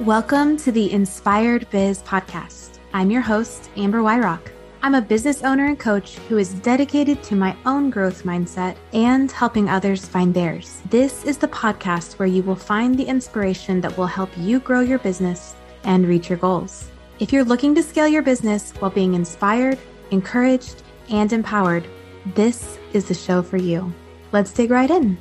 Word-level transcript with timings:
Welcome 0.00 0.56
to 0.56 0.72
the 0.72 0.90
Inspired 0.90 1.68
Biz 1.68 2.02
podcast. 2.04 2.78
I'm 2.94 3.10
your 3.10 3.20
host, 3.20 3.68
Amber 3.76 3.98
Weyrauch. 3.98 4.50
I'm 4.80 4.94
a 4.94 5.02
business 5.02 5.42
owner 5.42 5.66
and 5.66 5.78
coach 5.78 6.16
who 6.20 6.38
is 6.38 6.54
dedicated 6.54 7.22
to 7.24 7.36
my 7.36 7.54
own 7.66 7.90
growth 7.90 8.22
mindset 8.22 8.78
and 8.94 9.30
helping 9.30 9.68
others 9.68 10.06
find 10.06 10.32
theirs. 10.32 10.80
This 10.88 11.26
is 11.26 11.36
the 11.36 11.48
podcast 11.48 12.18
where 12.18 12.26
you 12.26 12.42
will 12.42 12.56
find 12.56 12.96
the 12.96 13.04
inspiration 13.04 13.82
that 13.82 13.94
will 13.98 14.06
help 14.06 14.30
you 14.38 14.60
grow 14.60 14.80
your 14.80 15.00
business 15.00 15.54
and 15.84 16.08
reach 16.08 16.30
your 16.30 16.38
goals. 16.38 16.88
If 17.18 17.30
you're 17.30 17.44
looking 17.44 17.74
to 17.74 17.82
scale 17.82 18.08
your 18.08 18.22
business 18.22 18.72
while 18.78 18.90
being 18.90 19.12
inspired, 19.12 19.78
encouraged, 20.12 20.82
and 21.10 21.30
empowered, 21.30 21.86
this 22.34 22.78
is 22.94 23.06
the 23.06 23.12
show 23.12 23.42
for 23.42 23.58
you. 23.58 23.92
Let's 24.32 24.50
dig 24.50 24.70
right 24.70 24.90
in. 24.90 25.18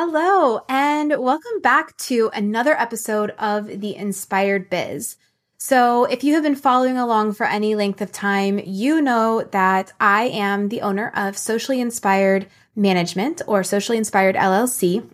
Hello, 0.00 0.60
and 0.68 1.10
welcome 1.18 1.60
back 1.60 1.96
to 1.96 2.30
another 2.32 2.70
episode 2.70 3.30
of 3.30 3.80
The 3.80 3.96
Inspired 3.96 4.70
Biz. 4.70 5.16
So, 5.56 6.04
if 6.04 6.22
you 6.22 6.34
have 6.34 6.44
been 6.44 6.54
following 6.54 6.96
along 6.96 7.32
for 7.32 7.46
any 7.46 7.74
length 7.74 8.00
of 8.00 8.12
time, 8.12 8.60
you 8.64 9.02
know 9.02 9.42
that 9.50 9.92
I 9.98 10.28
am 10.28 10.68
the 10.68 10.82
owner 10.82 11.10
of 11.16 11.36
Socially 11.36 11.80
Inspired 11.80 12.46
Management 12.76 13.42
or 13.48 13.64
Socially 13.64 13.98
Inspired 13.98 14.36
LLC. 14.36 15.04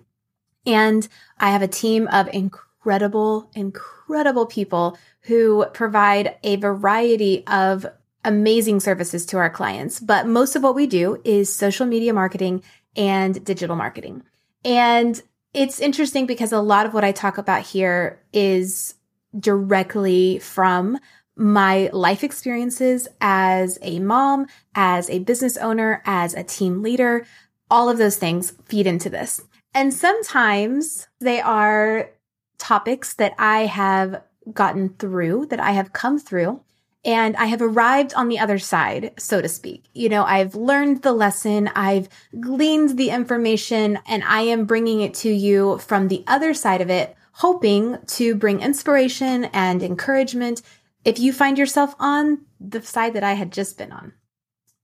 And 0.67 1.09
I 1.41 1.51
have 1.51 1.63
a 1.63 1.67
team 1.67 2.07
of 2.09 2.29
incredible, 2.35 3.51
incredible 3.55 4.45
people 4.45 4.99
who 5.23 5.65
provide 5.73 6.37
a 6.43 6.57
variety 6.57 7.47
of 7.47 7.87
amazing 8.23 8.81
services 8.81 9.25
to 9.27 9.39
our 9.39 9.49
clients. 9.49 9.99
But 9.99 10.27
most 10.27 10.57
of 10.57 10.63
what 10.63 10.75
we 10.75 10.87
do 10.87 11.23
is 11.25 11.51
social 11.51 11.87
media 11.87 12.13
marketing 12.13 12.63
and 12.95 13.43
digital 13.43 13.77
marketing. 13.77 14.25
And 14.65 15.21
it's 15.53 15.81
interesting 15.81 16.27
because 16.27 16.53
a 16.53 16.61
lot 16.61 16.87
of 16.87 16.95
what 16.95 17.05
I 17.05 17.13
talk 17.13 17.39
about 17.39 17.63
here 17.63 18.21
is 18.33 18.95
directly 19.39 20.39
from 20.39 20.99
my 21.37 21.91
life 21.93 22.25
experiences 22.25 23.09
as 23.21 23.79
a 23.83 23.99
mom, 23.99 24.47
as 24.75 25.11
a 25.11 25.19
business 25.21 25.57
owner, 25.57 26.03
as 26.07 26.35
a 26.35 26.45
team 26.45 26.83
leader. 26.83 27.27
All 27.71 27.89
of 27.89 27.99
those 27.99 28.17
things 28.17 28.53
feed 28.67 28.87
into 28.87 29.11
this. 29.11 29.43
And 29.75 29.93
sometimes 29.93 31.09
they 31.21 31.41
are 31.41 32.11
topics 32.59 33.15
that 33.15 33.35
I 33.39 33.67
have 33.67 34.23
gotten 34.53 34.91
through, 34.91 35.47
that 35.47 35.61
I 35.61 35.73
have 35.73 35.93
come 35.93 36.19
through 36.19 36.61
and 37.05 37.37
I 37.37 37.47
have 37.47 37.61
arrived 37.61 38.15
on 38.15 38.29
the 38.29 38.39
other 38.39 38.59
side, 38.59 39.13
so 39.19 39.43
to 39.43 39.49
speak. 39.49 39.85
You 39.93 40.09
know, 40.09 40.25
I've 40.25 40.55
learned 40.55 41.03
the 41.03 41.13
lesson, 41.13 41.69
I've 41.75 42.09
gleaned 42.41 42.97
the 42.97 43.11
information, 43.11 43.99
and 44.07 44.25
I 44.25 44.43
am 44.43 44.65
bringing 44.65 45.01
it 45.01 45.15
to 45.15 45.31
you 45.31 45.79
from 45.79 46.09
the 46.09 46.25
other 46.27 46.55
side 46.55 46.81
of 46.81 46.91
it, 46.91 47.15
hoping 47.33 47.99
to 48.07 48.35
bring 48.35 48.61
inspiration 48.61 49.45
and 49.47 49.83
encouragement 49.83 50.63
if 51.05 51.19
you 51.19 51.33
find 51.33 51.59
yourself 51.59 51.95
on 51.99 52.41
the 52.59 52.81
side 52.81 53.13
that 53.15 53.25
I 53.25 53.35
had 53.35 53.53
just 53.53 53.77
been 53.77 53.93
on. 53.93 54.15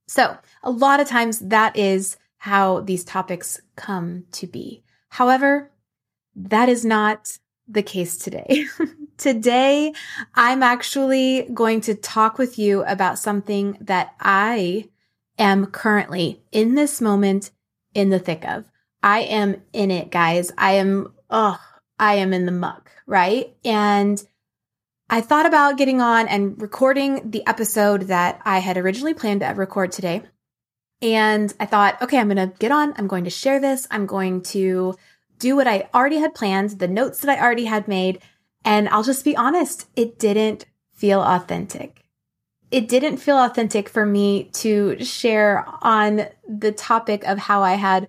So, 0.06 0.36
a 0.62 0.70
lot 0.70 1.00
of 1.00 1.08
times 1.08 1.38
that 1.38 1.76
is 1.76 2.16
how 2.36 2.80
these 2.80 3.04
topics 3.04 3.60
come 3.76 4.24
to 4.32 4.46
be. 4.46 4.82
However, 5.08 5.70
that 6.34 6.68
is 6.68 6.84
not 6.84 7.38
the 7.68 7.82
case 7.82 8.16
today. 8.16 8.66
today, 9.20 9.92
I'm 10.34 10.62
actually 10.62 11.48
going 11.54 11.82
to 11.82 11.94
talk 11.94 12.38
with 12.38 12.58
you 12.58 12.82
about 12.84 13.18
something 13.18 13.76
that 13.82 14.14
I 14.18 14.88
am 15.38 15.66
currently 15.66 16.42
in 16.50 16.74
this 16.74 17.00
moment 17.00 17.50
in 17.94 18.08
the 18.10 18.18
thick 18.18 18.44
of. 18.44 18.64
I 19.02 19.20
am 19.20 19.62
in 19.72 19.90
it, 19.90 20.10
guys. 20.10 20.50
I 20.58 20.72
am, 20.72 21.12
oh, 21.28 21.60
I 21.98 22.14
am 22.14 22.32
in 22.32 22.46
the 22.46 22.52
muck, 22.52 22.90
right? 23.06 23.54
And 23.64 24.22
I 25.08 25.20
thought 25.20 25.46
about 25.46 25.76
getting 25.76 26.00
on 26.00 26.26
and 26.26 26.60
recording 26.60 27.30
the 27.30 27.46
episode 27.46 28.02
that 28.02 28.40
I 28.44 28.58
had 28.58 28.78
originally 28.78 29.14
planned 29.14 29.40
to 29.40 29.48
record 29.48 29.92
today. 29.92 30.22
And 31.02 31.52
I 31.60 31.66
thought, 31.66 32.00
okay, 32.02 32.18
I'm 32.18 32.28
going 32.28 32.50
to 32.50 32.56
get 32.58 32.72
on. 32.72 32.94
I'm 32.96 33.06
going 33.06 33.24
to 33.24 33.30
share 33.30 33.60
this. 33.60 33.86
I'm 33.90 34.06
going 34.06 34.42
to 34.42 34.94
do 35.38 35.56
what 35.56 35.66
I 35.66 35.88
already 35.94 36.18
had 36.18 36.34
planned, 36.34 36.78
the 36.78 36.88
notes 36.88 37.20
that 37.20 37.38
I 37.38 37.42
already 37.42 37.64
had 37.64 37.88
made. 37.88 38.20
And 38.64 38.88
I'll 38.88 39.02
just 39.02 39.24
be 39.24 39.36
honest, 39.36 39.88
it 39.96 40.18
didn't 40.18 40.66
feel 40.92 41.20
authentic. 41.20 42.04
It 42.70 42.88
didn't 42.88 43.16
feel 43.16 43.38
authentic 43.38 43.88
for 43.88 44.06
me 44.06 44.44
to 44.54 45.02
share 45.04 45.64
on 45.82 46.26
the 46.46 46.72
topic 46.72 47.24
of 47.24 47.38
how 47.38 47.62
I 47.62 47.74
had 47.74 48.08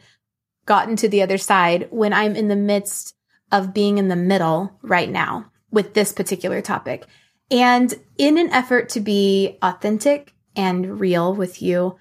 gotten 0.66 0.96
to 0.98 1.10
the 1.10 1.22
other 1.22 1.38
side 1.38 1.88
when 1.90 2.14
I'm 2.14 2.36
in 2.36 2.48
the 2.48 2.56
midst 2.56 3.16
of 3.52 3.74
being 3.74 3.98
in 3.98 4.08
the 4.08 4.16
middle 4.16 4.78
right 4.82 5.10
now 5.10 5.52
with 5.72 5.94
this 5.94 6.14
particular 6.14 6.62
topic. 6.62 7.08
And 7.50 7.94
in 8.18 8.38
an 8.38 8.50
effort 8.52 8.90
to 8.90 9.00
be 9.00 9.58
authentic 9.62 10.34
and 10.56 11.00
real 11.00 11.34
with 11.34 11.62
you, 11.62 11.98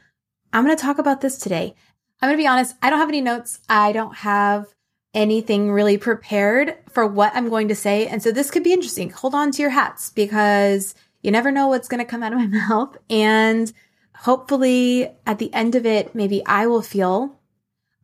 I'm 0.52 0.64
going 0.64 0.76
to 0.76 0.82
talk 0.82 0.98
about 0.98 1.20
this 1.20 1.38
today. 1.38 1.74
I'm 2.20 2.28
going 2.28 2.36
to 2.36 2.42
be 2.42 2.46
honest. 2.46 2.76
I 2.82 2.90
don't 2.90 2.98
have 2.98 3.08
any 3.08 3.20
notes. 3.20 3.60
I 3.68 3.92
don't 3.92 4.16
have 4.16 4.66
anything 5.14 5.72
really 5.72 5.98
prepared 5.98 6.76
for 6.90 7.06
what 7.06 7.32
I'm 7.34 7.48
going 7.48 7.68
to 7.68 7.74
say. 7.74 8.06
And 8.06 8.22
so 8.22 8.30
this 8.30 8.50
could 8.50 8.62
be 8.62 8.72
interesting. 8.72 9.10
Hold 9.10 9.34
on 9.34 9.50
to 9.52 9.62
your 9.62 9.70
hats 9.70 10.10
because 10.10 10.94
you 11.22 11.30
never 11.30 11.50
know 11.50 11.68
what's 11.68 11.88
going 11.88 12.04
to 12.04 12.10
come 12.10 12.22
out 12.22 12.32
of 12.32 12.38
my 12.38 12.46
mouth. 12.68 12.96
And 13.08 13.72
hopefully 14.14 15.10
at 15.26 15.38
the 15.38 15.52
end 15.52 15.74
of 15.74 15.84
it, 15.84 16.14
maybe 16.14 16.44
I 16.46 16.66
will 16.66 16.82
feel 16.82 17.38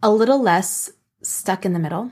a 0.02 0.10
little 0.10 0.40
less 0.40 0.90
stuck 1.22 1.64
in 1.64 1.72
the 1.72 1.78
middle. 1.78 2.10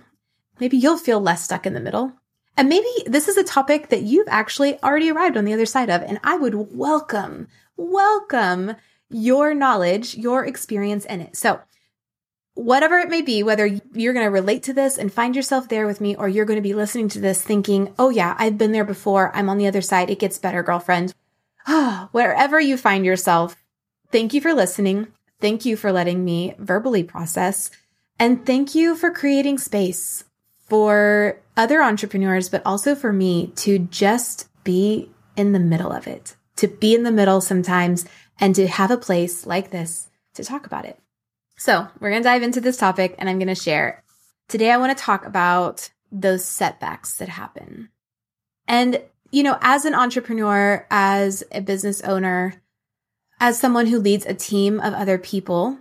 Maybe 0.60 0.76
you'll 0.76 0.98
feel 0.98 1.20
less 1.20 1.44
stuck 1.44 1.66
in 1.66 1.74
the 1.74 1.80
middle. 1.80 2.12
And 2.56 2.68
maybe 2.68 2.88
this 3.06 3.26
is 3.26 3.36
a 3.36 3.44
topic 3.44 3.88
that 3.88 4.02
you've 4.02 4.28
actually 4.28 4.80
already 4.82 5.10
arrived 5.10 5.36
on 5.36 5.44
the 5.44 5.52
other 5.52 5.66
side 5.66 5.90
of. 5.90 6.02
And 6.02 6.20
I 6.22 6.36
would 6.36 6.54
welcome, 6.54 7.48
welcome 7.76 8.76
your 9.10 9.54
knowledge, 9.54 10.16
your 10.16 10.46
experience 10.46 11.04
in 11.04 11.20
it. 11.20 11.36
So 11.36 11.60
whatever 12.54 12.98
it 12.98 13.08
may 13.08 13.22
be, 13.22 13.42
whether 13.42 13.66
you're 13.66 14.12
going 14.12 14.24
to 14.24 14.30
relate 14.30 14.62
to 14.64 14.72
this 14.72 14.96
and 14.96 15.12
find 15.12 15.36
yourself 15.36 15.68
there 15.68 15.86
with 15.86 16.00
me, 16.00 16.16
or 16.16 16.28
you're 16.28 16.44
going 16.44 16.58
to 16.58 16.62
be 16.62 16.74
listening 16.74 17.08
to 17.10 17.20
this 17.20 17.42
thinking, 17.42 17.92
oh 17.98 18.10
yeah, 18.10 18.34
I've 18.38 18.58
been 18.58 18.72
there 18.72 18.84
before. 18.84 19.34
I'm 19.34 19.48
on 19.48 19.58
the 19.58 19.66
other 19.66 19.82
side. 19.82 20.10
It 20.10 20.18
gets 20.18 20.38
better, 20.38 20.62
girlfriend. 20.62 21.14
Wherever 22.12 22.60
you 22.60 22.76
find 22.76 23.04
yourself, 23.04 23.56
thank 24.10 24.32
you 24.32 24.40
for 24.40 24.54
listening. 24.54 25.08
Thank 25.40 25.64
you 25.64 25.76
for 25.76 25.92
letting 25.92 26.24
me 26.24 26.54
verbally 26.58 27.02
process. 27.02 27.70
And 28.18 28.46
thank 28.46 28.74
you 28.74 28.94
for 28.94 29.10
creating 29.10 29.58
space 29.58 30.24
for 30.68 31.40
other 31.56 31.82
entrepreneurs, 31.82 32.48
but 32.48 32.62
also 32.64 32.94
for 32.94 33.12
me 33.12 33.48
to 33.56 33.78
just 33.78 34.48
be 34.62 35.10
in 35.36 35.52
the 35.52 35.60
middle 35.60 35.92
of 35.92 36.06
it, 36.06 36.36
to 36.56 36.68
be 36.68 36.94
in 36.94 37.02
the 37.02 37.12
middle 37.12 37.40
sometimes 37.40 38.06
and 38.40 38.54
to 38.54 38.66
have 38.66 38.90
a 38.90 38.96
place 38.96 39.46
like 39.46 39.70
this 39.70 40.08
to 40.34 40.44
talk 40.44 40.66
about 40.66 40.84
it. 40.84 40.98
So 41.56 41.86
we're 42.00 42.10
going 42.10 42.22
to 42.22 42.28
dive 42.28 42.42
into 42.42 42.60
this 42.60 42.76
topic 42.76 43.14
and 43.18 43.28
I'm 43.28 43.38
going 43.38 43.48
to 43.48 43.54
share. 43.54 44.02
Today, 44.48 44.70
I 44.70 44.76
want 44.76 44.96
to 44.96 45.02
talk 45.02 45.24
about 45.24 45.90
those 46.10 46.44
setbacks 46.44 47.16
that 47.16 47.28
happen. 47.28 47.90
And, 48.66 49.02
you 49.30 49.42
know, 49.42 49.58
as 49.60 49.84
an 49.84 49.94
entrepreneur, 49.94 50.86
as 50.90 51.44
a 51.52 51.60
business 51.60 52.02
owner, 52.02 52.62
as 53.40 53.58
someone 53.58 53.86
who 53.86 53.98
leads 53.98 54.26
a 54.26 54.34
team 54.34 54.80
of 54.80 54.94
other 54.94 55.18
people, 55.18 55.78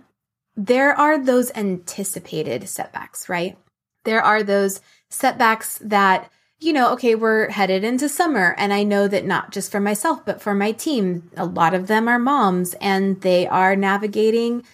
there 0.56 0.94
are 0.94 1.18
those 1.18 1.50
anticipated 1.54 2.68
setbacks, 2.68 3.28
right? 3.28 3.58
There 4.04 4.22
are 4.22 4.42
those 4.42 4.80
setbacks 5.08 5.78
that, 5.78 6.30
you 6.58 6.72
know, 6.72 6.92
okay, 6.92 7.14
we're 7.14 7.50
headed 7.50 7.84
into 7.84 8.08
summer. 8.08 8.54
And 8.58 8.72
I 8.72 8.82
know 8.82 9.08
that 9.08 9.24
not 9.24 9.50
just 9.50 9.72
for 9.72 9.80
myself, 9.80 10.24
but 10.24 10.40
for 10.40 10.54
my 10.54 10.72
team, 10.72 11.30
a 11.36 11.44
lot 11.44 11.74
of 11.74 11.86
them 11.86 12.08
are 12.08 12.18
moms 12.18 12.74
and 12.74 13.20
they 13.22 13.46
are 13.46 13.76
navigating 13.76 14.64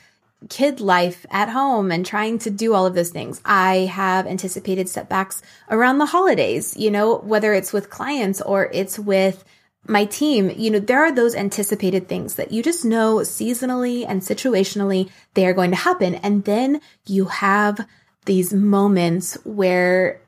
kid 0.49 0.81
life 0.81 1.27
at 1.31 1.51
home 1.51 1.93
and 1.93 2.05
trying 2.05 2.39
to 2.39 2.51
do 2.51 2.75
all 2.75 2.87
of 2.87 2.95
those 2.95 3.11
things. 3.11 3.41
I 3.45 3.91
have 3.93 4.27
anticipated 4.27 4.89
setbacks 4.89 5.43
around 5.71 5.99
the 5.99 6.07
holidays, 6.07 6.77
you 6.77 6.91
know, 6.91 7.19
whether 7.19 7.53
it's 7.53 7.73
with 7.73 7.91
clients 7.91 8.41
or 8.41 8.71
it's 8.73 8.99
with 8.99 9.45
my 9.87 10.05
team, 10.05 10.51
you 10.57 10.71
know, 10.71 10.79
there 10.79 11.03
are 11.03 11.13
those 11.13 11.35
anticipated 11.35 12.07
things 12.07 12.35
that 12.35 12.53
you 12.53 12.63
just 12.63 12.85
know 12.85 13.17
seasonally 13.17 14.05
and 14.07 14.21
situationally 14.21 15.11
they 15.35 15.47
are 15.47 15.55
going 15.55 15.71
to 15.71 15.77
happen. 15.77 16.15
And 16.17 16.45
then 16.45 16.81
you 17.07 17.27
have 17.27 17.87
these 18.27 18.53
moments 18.53 19.39
where 19.45 20.21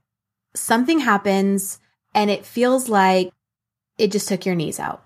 something 0.54 1.00
happens 1.00 1.78
and 2.14 2.30
it 2.30 2.46
feels 2.46 2.88
like 2.88 3.32
it 3.98 4.10
just 4.10 4.28
took 4.28 4.46
your 4.46 4.54
knees 4.54 4.80
out. 4.80 5.04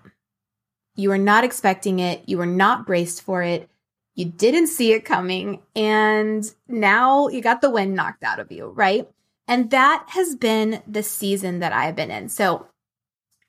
You 0.95 1.09
were 1.09 1.17
not 1.17 1.43
expecting 1.43 1.99
it. 1.99 2.23
You 2.27 2.37
were 2.37 2.45
not 2.45 2.85
braced 2.85 3.21
for 3.21 3.43
it 3.43 3.69
you 4.17 4.25
didn't 4.25 4.67
see 4.67 4.93
it 4.93 5.05
coming 5.05 5.61
and 5.75 6.43
now 6.67 7.27
you 7.27 7.39
got 7.39 7.61
the 7.61 7.69
wind 7.69 7.93
knocked 7.93 8.23
out 8.23 8.39
of 8.39 8.51
you, 8.51 8.65
right? 8.69 9.07
And 9.47 9.69
that 9.69 10.05
has 10.09 10.35
been 10.35 10.81
the 10.87 11.03
season 11.03 11.59
that 11.59 11.71
I've 11.71 11.95
been 11.95 12.11
in. 12.11 12.27
So, 12.27 12.65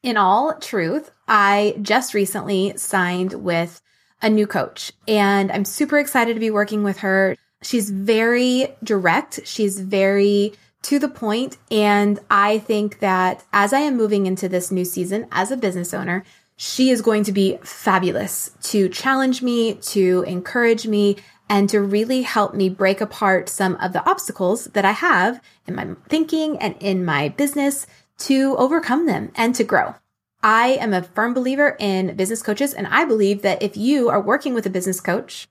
in 0.03 0.17
all 0.17 0.55
truth, 0.59 1.11
I 1.26 1.75
just 1.81 2.15
recently 2.15 2.75
signed 2.76 3.32
with 3.32 3.81
a 4.20 4.29
new 4.29 4.47
coach 4.47 4.93
and 5.09 5.50
I'm 5.50 5.65
super 5.65 5.99
excited 5.99 6.35
to 6.35 6.41
be 6.41 6.50
working 6.50 6.85
with 6.85 6.99
her. 6.99 7.35
She's 7.62 7.91
very 7.91 8.76
direct. 8.85 9.41
She's 9.44 9.81
very 9.81 10.53
to 10.82 10.99
the 10.99 11.09
point. 11.09 11.56
And 11.70 12.20
I 12.31 12.59
think 12.59 13.00
that 13.00 13.43
as 13.53 13.73
I 13.73 13.81
am 13.81 13.97
moving 13.97 14.26
into 14.26 14.49
this 14.49 14.70
new 14.70 14.85
season 14.85 15.26
as 15.32 15.50
a 15.50 15.56
business 15.56 15.94
owner, 15.94 16.25
she 16.60 16.90
is 16.90 17.02
going 17.02 17.22
to 17.22 17.31
be 17.31 17.56
fabulous 17.62 18.50
to 18.60 18.88
challenge 18.88 19.43
me, 19.43 19.75
to 19.75 20.25
encourage 20.26 20.88
me, 20.88 21.16
and 21.49 21.69
to 21.69 21.81
really 21.81 22.22
help 22.22 22.52
me 22.52 22.69
break 22.69 23.00
apart 23.00 23.49
some 23.49 23.76
of 23.76 23.93
the 23.93 24.05
obstacles 24.05 24.64
that 24.64 24.84
I 24.84 24.90
have 24.90 25.40
in 25.69 25.76
my 25.76 25.87
thinking 26.08 26.58
and 26.58 26.75
in 26.81 27.05
my 27.05 27.28
business 27.28 27.87
to 28.19 28.56
overcome 28.56 29.06
them 29.06 29.31
and 29.37 29.55
to 29.55 29.62
grow. 29.62 29.94
I 30.43 30.70
am 30.81 30.93
a 30.93 31.05
firm 31.05 31.32
believer 31.32 31.76
in 31.78 32.16
business 32.16 32.43
coaches, 32.43 32.75
and 32.75 32.88
I 32.88 33.05
believe 33.05 33.43
that 33.43 33.62
if 33.62 33.76
you 33.76 34.08
are 34.08 34.20
working 34.20 34.52
with 34.52 34.66
a 34.66 34.70
business 34.70 35.00
coach 35.00 35.46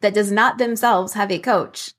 that 0.00 0.14
does 0.14 0.32
not 0.32 0.58
themselves 0.58 1.12
have 1.12 1.30
a 1.30 1.38
coach, 1.38 1.94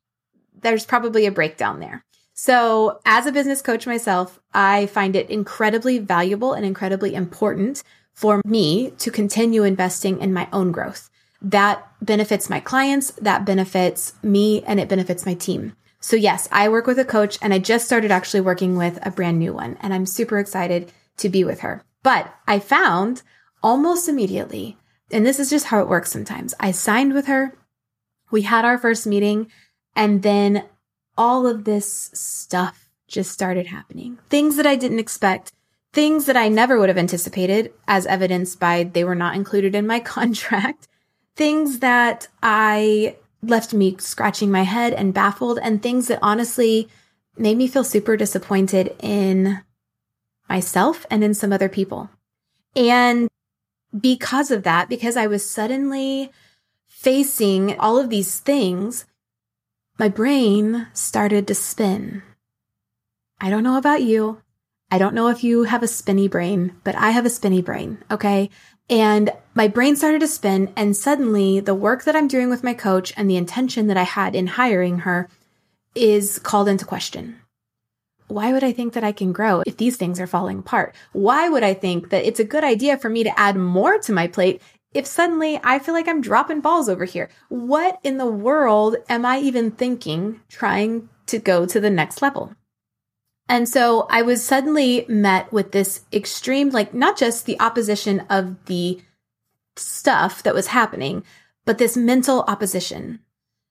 there's 0.61 0.85
probably 0.85 1.25
a 1.25 1.31
breakdown 1.31 1.79
there. 1.79 2.03
So 2.33 2.99
as 3.05 3.25
a 3.25 3.31
business 3.31 3.61
coach 3.61 3.87
myself, 3.87 4.41
I 4.53 4.87
find 4.87 5.15
it 5.15 5.29
incredibly 5.29 5.99
valuable 5.99 6.51
and 6.51 6.65
incredibly 6.65 7.15
important 7.15 7.81
for 8.13 8.41
me 8.45 8.91
to 8.99 9.11
continue 9.11 9.63
investing 9.63 10.19
in 10.19 10.33
my 10.33 10.47
own 10.53 10.71
growth. 10.71 11.09
That 11.41 11.87
benefits 12.01 12.49
my 12.49 12.59
clients, 12.59 13.11
that 13.11 13.45
benefits 13.45 14.13
me, 14.21 14.63
and 14.63 14.79
it 14.79 14.89
benefits 14.89 15.25
my 15.25 15.33
team. 15.33 15.73
So 15.99 16.15
yes, 16.15 16.47
I 16.51 16.67
work 16.67 16.87
with 16.87 16.99
a 16.99 17.05
coach 17.05 17.37
and 17.41 17.53
I 17.53 17.59
just 17.59 17.85
started 17.85 18.11
actually 18.11 18.41
working 18.41 18.75
with 18.75 18.99
a 19.05 19.11
brand 19.11 19.37
new 19.37 19.53
one 19.53 19.77
and 19.81 19.93
I'm 19.93 20.05
super 20.05 20.39
excited 20.39 20.91
to 21.17 21.29
be 21.29 21.43
with 21.43 21.59
her. 21.61 21.83
But 22.03 22.33
I 22.47 22.59
found 22.59 23.21
almost 23.61 24.09
immediately, 24.09 24.77
and 25.11 25.25
this 25.25 25.39
is 25.39 25.51
just 25.51 25.67
how 25.67 25.79
it 25.79 25.87
works 25.87 26.11
sometimes. 26.11 26.55
I 26.59 26.71
signed 26.71 27.13
with 27.13 27.27
her. 27.27 27.55
We 28.31 28.41
had 28.41 28.65
our 28.65 28.79
first 28.79 29.05
meeting 29.05 29.51
and 29.95 30.23
then 30.23 30.65
all 31.17 31.45
of 31.45 31.65
this 31.65 32.09
stuff 32.13 32.89
just 33.07 33.31
started 33.31 33.67
happening. 33.67 34.17
Things 34.29 34.55
that 34.55 34.65
I 34.65 34.75
didn't 34.75 34.99
expect, 34.99 35.51
things 35.93 36.25
that 36.25 36.37
I 36.37 36.47
never 36.47 36.79
would 36.79 36.89
have 36.89 36.97
anticipated 36.97 37.73
as 37.87 38.05
evidenced 38.05 38.59
by 38.59 38.83
they 38.83 39.03
were 39.03 39.15
not 39.15 39.35
included 39.35 39.75
in 39.75 39.87
my 39.87 39.99
contract, 40.17 40.87
things 41.35 41.79
that 41.79 42.27
I 42.41 43.17
left 43.43 43.73
me 43.73 43.97
scratching 43.97 44.51
my 44.51 44.63
head 44.63 44.93
and 44.93 45.13
baffled 45.13 45.59
and 45.61 45.81
things 45.81 46.07
that 46.07 46.19
honestly 46.21 46.87
made 47.37 47.57
me 47.57 47.67
feel 47.67 47.83
super 47.83 48.15
disappointed 48.15 48.95
in 48.99 49.61
myself 50.47 51.05
and 51.09 51.23
in 51.23 51.33
some 51.33 51.51
other 51.51 51.69
people. 51.69 52.09
And 52.75 53.29
because 53.97 54.51
of 54.51 54.63
that, 54.63 54.89
because 54.89 55.17
I 55.17 55.27
was 55.27 55.49
suddenly 55.49 56.31
facing 56.87 57.77
all 57.79 57.97
of 57.97 58.09
these 58.09 58.39
things, 58.39 59.05
my 59.97 60.07
brain 60.07 60.87
started 60.93 61.47
to 61.47 61.55
spin. 61.55 62.21
I 63.39 63.49
don't 63.49 63.63
know 63.63 63.77
about 63.77 64.03
you. 64.03 64.41
I 64.91 64.97
don't 64.97 65.15
know 65.15 65.29
if 65.29 65.43
you 65.43 65.63
have 65.63 65.83
a 65.83 65.87
spinny 65.87 66.27
brain, 66.27 66.75
but 66.83 66.95
I 66.95 67.11
have 67.11 67.25
a 67.25 67.29
spinny 67.29 67.61
brain. 67.61 67.97
Okay. 68.11 68.49
And 68.89 69.31
my 69.55 69.69
brain 69.69 69.95
started 69.95 70.19
to 70.19 70.27
spin 70.27 70.73
and 70.75 70.97
suddenly 70.97 71.61
the 71.61 71.73
work 71.73 72.03
that 72.03 72.15
I'm 72.15 72.27
doing 72.27 72.49
with 72.49 72.63
my 72.63 72.73
coach 72.73 73.13
and 73.15 73.29
the 73.29 73.37
intention 73.37 73.87
that 73.87 73.95
I 73.95 74.03
had 74.03 74.35
in 74.35 74.47
hiring 74.47 74.99
her 74.99 75.29
is 75.95 76.39
called 76.39 76.67
into 76.67 76.83
question. 76.83 77.37
Why 78.27 78.51
would 78.51 78.65
I 78.65 78.73
think 78.73 78.93
that 78.93 79.03
I 79.03 79.13
can 79.13 79.31
grow 79.31 79.63
if 79.65 79.77
these 79.77 79.95
things 79.95 80.19
are 80.19 80.27
falling 80.27 80.59
apart? 80.59 80.93
Why 81.13 81.47
would 81.47 81.63
I 81.63 81.73
think 81.73 82.09
that 82.09 82.25
it's 82.25 82.39
a 82.39 82.45
good 82.45 82.65
idea 82.65 82.97
for 82.97 83.09
me 83.09 83.23
to 83.23 83.39
add 83.39 83.55
more 83.55 83.97
to 83.99 84.11
my 84.11 84.27
plate 84.27 84.61
if 84.93 85.05
suddenly 85.05 85.57
I 85.63 85.79
feel 85.79 85.93
like 85.93 86.09
I'm 86.09 86.21
dropping 86.21 86.59
balls 86.59 86.89
over 86.89 87.05
here? 87.05 87.29
What 87.47 87.97
in 88.03 88.17
the 88.17 88.25
world 88.25 88.97
am 89.07 89.25
I 89.25 89.39
even 89.39 89.71
thinking 89.71 90.41
trying 90.49 91.07
to 91.27 91.39
go 91.39 91.65
to 91.65 91.79
the 91.79 91.89
next 91.89 92.21
level? 92.21 92.53
And 93.51 93.67
so 93.67 94.07
I 94.09 94.21
was 94.21 94.41
suddenly 94.41 95.05
met 95.09 95.51
with 95.51 95.73
this 95.73 96.05
extreme, 96.13 96.69
like 96.69 96.93
not 96.93 97.17
just 97.17 97.45
the 97.45 97.59
opposition 97.59 98.21
of 98.29 98.63
the 98.67 99.01
stuff 99.75 100.41
that 100.43 100.55
was 100.55 100.67
happening, 100.67 101.25
but 101.65 101.77
this 101.77 101.97
mental 101.97 102.45
opposition, 102.47 103.19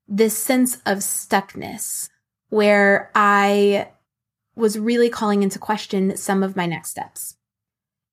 this 0.07 0.37
sense 0.37 0.75
of 0.85 0.99
stuckness 0.99 2.11
where 2.51 3.11
I 3.15 3.89
was 4.55 4.79
really 4.79 5.09
calling 5.09 5.43
into 5.43 5.59
question 5.59 6.15
some 6.15 6.43
of 6.43 6.57
my 6.57 6.67
next 6.67 6.91
steps. 6.91 7.37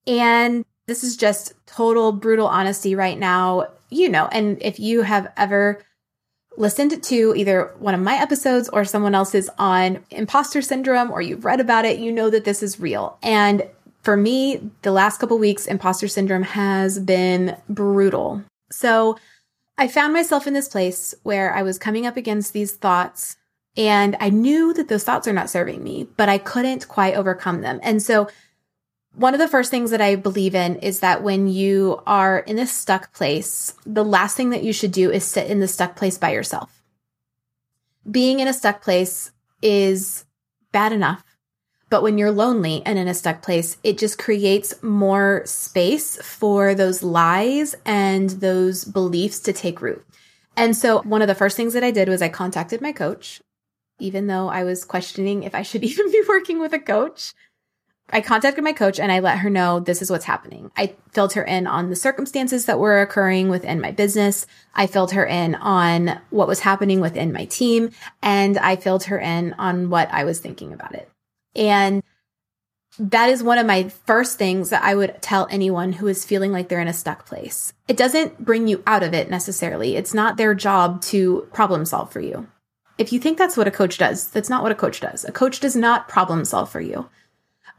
And 0.07 0.63
this 0.87 1.03
is 1.03 1.17
just 1.17 1.53
total 1.65 2.13
brutal 2.13 2.47
honesty 2.47 2.95
right 2.95 3.19
now, 3.19 3.67
you 3.89 4.07
know, 4.07 4.29
and 4.31 4.57
if 4.61 4.79
you 4.79 5.01
have 5.01 5.33
ever 5.35 5.83
listened 6.57 7.01
to 7.03 7.33
either 7.35 7.73
one 7.79 7.93
of 7.93 8.01
my 8.01 8.15
episodes 8.15 8.67
or 8.69 8.83
someone 8.83 9.15
else's 9.15 9.49
on 9.57 10.03
imposter 10.09 10.61
syndrome 10.61 11.11
or 11.11 11.21
you've 11.21 11.45
read 11.45 11.59
about 11.59 11.85
it, 11.85 11.99
you 11.99 12.11
know 12.11 12.29
that 12.29 12.43
this 12.43 12.61
is 12.61 12.79
real. 12.79 13.17
And 13.23 13.65
for 14.01 14.17
me, 14.17 14.69
the 14.81 14.91
last 14.91 15.19
couple 15.19 15.37
weeks, 15.37 15.67
imposter 15.67 16.07
syndrome 16.07 16.43
has 16.43 16.99
been 16.99 17.57
brutal. 17.69 18.43
So 18.71 19.17
I 19.77 19.87
found 19.87 20.13
myself 20.13 20.47
in 20.47 20.53
this 20.53 20.67
place 20.67 21.13
where 21.23 21.53
I 21.53 21.61
was 21.61 21.77
coming 21.77 22.05
up 22.05 22.17
against 22.17 22.53
these 22.53 22.73
thoughts 22.73 23.37
and 23.77 24.17
I 24.19 24.29
knew 24.31 24.73
that 24.73 24.87
those 24.87 25.03
thoughts 25.03 25.27
are 25.27 25.33
not 25.33 25.51
serving 25.51 25.83
me, 25.83 26.07
but 26.17 26.29
I 26.29 26.39
couldn't 26.39 26.87
quite 26.87 27.13
overcome 27.13 27.61
them. 27.61 27.79
And 27.83 28.01
so 28.01 28.27
one 29.17 29.33
of 29.33 29.39
the 29.39 29.47
first 29.47 29.71
things 29.71 29.89
that 29.89 29.99
I 29.99 30.15
believe 30.15 30.53
in 30.53 30.75
is 30.75 30.99
that 30.99 31.23
when 31.23 31.47
you 31.47 32.03
are 32.05 32.37
in 32.37 32.59
a 32.59 32.67
stuck 32.67 33.11
place, 33.13 33.73
the 33.83 34.05
last 34.05 34.37
thing 34.37 34.51
that 34.51 34.63
you 34.63 34.71
should 34.71 34.91
do 34.91 35.09
is 35.09 35.23
sit 35.23 35.49
in 35.49 35.59
the 35.59 35.67
stuck 35.67 35.95
place 35.95 36.19
by 36.19 36.31
yourself. 36.31 36.83
Being 38.09 38.39
in 38.39 38.47
a 38.47 38.53
stuck 38.53 38.83
place 38.83 39.31
is 39.63 40.23
bad 40.71 40.91
enough. 40.91 41.23
But 41.89 42.03
when 42.03 42.19
you're 42.19 42.31
lonely 42.31 42.83
and 42.85 42.99
in 42.99 43.07
a 43.07 43.13
stuck 43.15 43.41
place, 43.41 43.77
it 43.83 43.97
just 43.97 44.19
creates 44.19 44.83
more 44.83 45.41
space 45.45 46.21
for 46.21 46.75
those 46.75 47.01
lies 47.01 47.75
and 47.85 48.29
those 48.29 48.83
beliefs 48.83 49.39
to 49.39 49.53
take 49.53 49.81
root. 49.81 50.05
And 50.55 50.75
so 50.75 51.01
one 51.01 51.23
of 51.23 51.27
the 51.27 51.35
first 51.35 51.57
things 51.57 51.73
that 51.73 51.83
I 51.83 51.89
did 51.91 52.07
was 52.07 52.21
I 52.21 52.29
contacted 52.29 52.81
my 52.81 52.91
coach, 52.91 53.41
even 53.99 54.27
though 54.27 54.47
I 54.47 54.63
was 54.63 54.85
questioning 54.85 55.41
if 55.41 55.55
I 55.55 55.63
should 55.63 55.83
even 55.91 56.11
be 56.11 56.21
working 56.27 56.59
with 56.59 56.73
a 56.73 56.79
coach. 56.79 57.33
I 58.09 58.21
contacted 58.21 58.63
my 58.63 58.71
coach 58.71 58.99
and 58.99 59.11
I 59.11 59.19
let 59.19 59.39
her 59.39 59.49
know 59.49 59.79
this 59.79 60.01
is 60.01 60.09
what's 60.09 60.25
happening. 60.25 60.71
I 60.77 60.95
filled 61.11 61.33
her 61.33 61.43
in 61.43 61.67
on 61.67 61.89
the 61.89 61.95
circumstances 61.95 62.65
that 62.65 62.79
were 62.79 63.01
occurring 63.01 63.49
within 63.49 63.81
my 63.81 63.91
business. 63.91 64.47
I 64.73 64.87
filled 64.87 65.11
her 65.11 65.25
in 65.25 65.55
on 65.55 66.21
what 66.29 66.47
was 66.47 66.61
happening 66.61 67.01
within 67.01 67.33
my 67.33 67.45
team 67.45 67.91
and 68.21 68.57
I 68.57 68.77
filled 68.77 69.05
her 69.05 69.19
in 69.19 69.53
on 69.53 69.89
what 69.89 70.09
I 70.11 70.23
was 70.23 70.39
thinking 70.39 70.71
about 70.71 70.95
it. 70.95 71.09
And 71.53 72.01
that 72.97 73.29
is 73.29 73.43
one 73.43 73.57
of 73.57 73.65
my 73.65 73.89
first 73.89 74.37
things 74.37 74.69
that 74.69 74.83
I 74.83 74.95
would 74.95 75.21
tell 75.21 75.47
anyone 75.51 75.93
who 75.93 76.07
is 76.07 76.25
feeling 76.25 76.51
like 76.51 76.69
they're 76.69 76.79
in 76.79 76.87
a 76.87 76.93
stuck 76.93 77.25
place. 77.25 77.73
It 77.87 77.97
doesn't 77.97 78.43
bring 78.43 78.67
you 78.67 78.81
out 78.87 79.03
of 79.03 79.13
it 79.13 79.29
necessarily. 79.29 79.95
It's 79.95 80.13
not 80.13 80.37
their 80.37 80.55
job 80.55 81.01
to 81.03 81.47
problem 81.53 81.85
solve 81.85 82.11
for 82.11 82.21
you. 82.21 82.47
If 82.97 83.13
you 83.13 83.19
think 83.19 83.37
that's 83.37 83.57
what 83.57 83.67
a 83.67 83.71
coach 83.71 83.97
does, 83.99 84.29
that's 84.29 84.49
not 84.49 84.63
what 84.63 84.71
a 84.71 84.75
coach 84.75 85.01
does. 85.01 85.25
A 85.25 85.31
coach 85.31 85.59
does 85.59 85.75
not 85.75 86.07
problem 86.07 86.45
solve 86.45 86.71
for 86.71 86.81
you. 86.81 87.07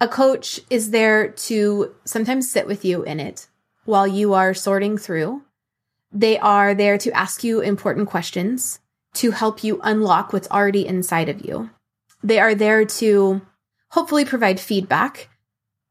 A 0.01 0.07
coach 0.07 0.61
is 0.71 0.91
there 0.91 1.29
to 1.29 1.95
sometimes 2.05 2.51
sit 2.51 2.67
with 2.67 2.85
you 2.85 3.03
in 3.03 3.19
it 3.19 3.49
while 3.85 4.07
you 4.07 4.35
are 4.35 4.55
sorting 4.55 4.97
through. 4.97 5.43
They 6.13 6.39
are 6.39 6.73
there 6.73 6.99
to 6.99 7.11
ask 7.13 7.43
you 7.43 7.61
important 7.61 8.09
questions, 8.09 8.79
to 9.15 9.33
help 9.33 9.65
you 9.65 9.81
unlock 9.83 10.33
what's 10.33 10.51
already 10.51 10.87
inside 10.87 11.29
of 11.29 11.45
you. 11.45 11.71
They 12.23 12.39
are 12.39 12.55
there 12.55 12.85
to 12.85 13.43
hopefully 13.91 14.25
provide 14.25 14.61
feedback 14.61 15.29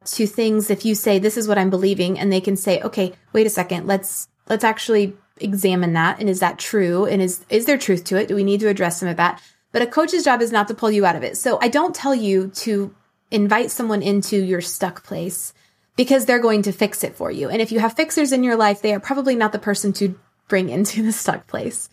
to 0.05 0.25
things 0.25 0.69
if 0.69 0.85
you 0.85 0.95
say 0.95 1.19
this 1.19 1.35
is 1.35 1.47
what 1.47 1.57
I'm 1.57 1.69
believing 1.69 2.17
and 2.17 2.31
they 2.31 2.39
can 2.39 2.55
say, 2.55 2.81
"Okay, 2.81 3.13
wait 3.33 3.47
a 3.47 3.49
second. 3.49 3.87
Let's 3.87 4.29
let's 4.47 4.63
actually 4.63 5.17
examine 5.41 5.93
that 5.93 6.19
and 6.19 6.29
is 6.29 6.39
that 6.39 6.57
true 6.57 7.05
and 7.05 7.21
is 7.21 7.45
is 7.49 7.65
there 7.65 7.77
truth 7.77 8.05
to 8.05 8.17
it? 8.17 8.29
Do 8.29 8.35
we 8.35 8.43
need 8.45 8.61
to 8.61 8.69
address 8.69 8.99
some 8.99 9.09
of 9.09 9.17
that?" 9.17 9.41
But 9.73 9.81
a 9.81 9.87
coach's 9.87 10.23
job 10.23 10.41
is 10.41 10.51
not 10.51 10.69
to 10.69 10.73
pull 10.73 10.91
you 10.91 11.05
out 11.05 11.17
of 11.17 11.23
it. 11.23 11.35
So 11.35 11.59
I 11.61 11.67
don't 11.67 11.93
tell 11.93 12.15
you 12.15 12.47
to 12.55 12.95
invite 13.31 13.71
someone 13.71 14.01
into 14.01 14.37
your 14.37 14.61
stuck 14.61 15.03
place 15.03 15.53
because 15.95 16.25
they're 16.25 16.39
going 16.39 16.61
to 16.61 16.71
fix 16.71 17.03
it 17.03 17.15
for 17.15 17.31
you. 17.31 17.49
And 17.49 17.61
if 17.61 17.71
you 17.71 17.79
have 17.79 17.93
fixers 17.93 18.31
in 18.31 18.43
your 18.43 18.55
life, 18.55 18.81
they 18.81 18.93
are 18.93 18.99
probably 18.99 19.35
not 19.35 19.51
the 19.51 19.59
person 19.59 19.93
to 19.93 20.17
bring 20.47 20.69
into 20.69 21.03
the 21.03 21.11
stuck 21.11 21.47
place 21.47 21.89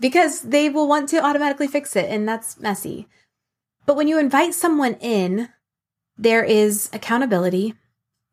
because 0.00 0.42
they 0.42 0.68
will 0.68 0.88
want 0.88 1.08
to 1.10 1.24
automatically 1.24 1.68
fix 1.68 1.96
it 1.96 2.10
and 2.10 2.28
that's 2.28 2.58
messy. 2.60 3.08
But 3.86 3.96
when 3.96 4.08
you 4.08 4.18
invite 4.18 4.54
someone 4.54 4.94
in, 4.94 5.48
there 6.16 6.44
is 6.44 6.90
accountability 6.92 7.74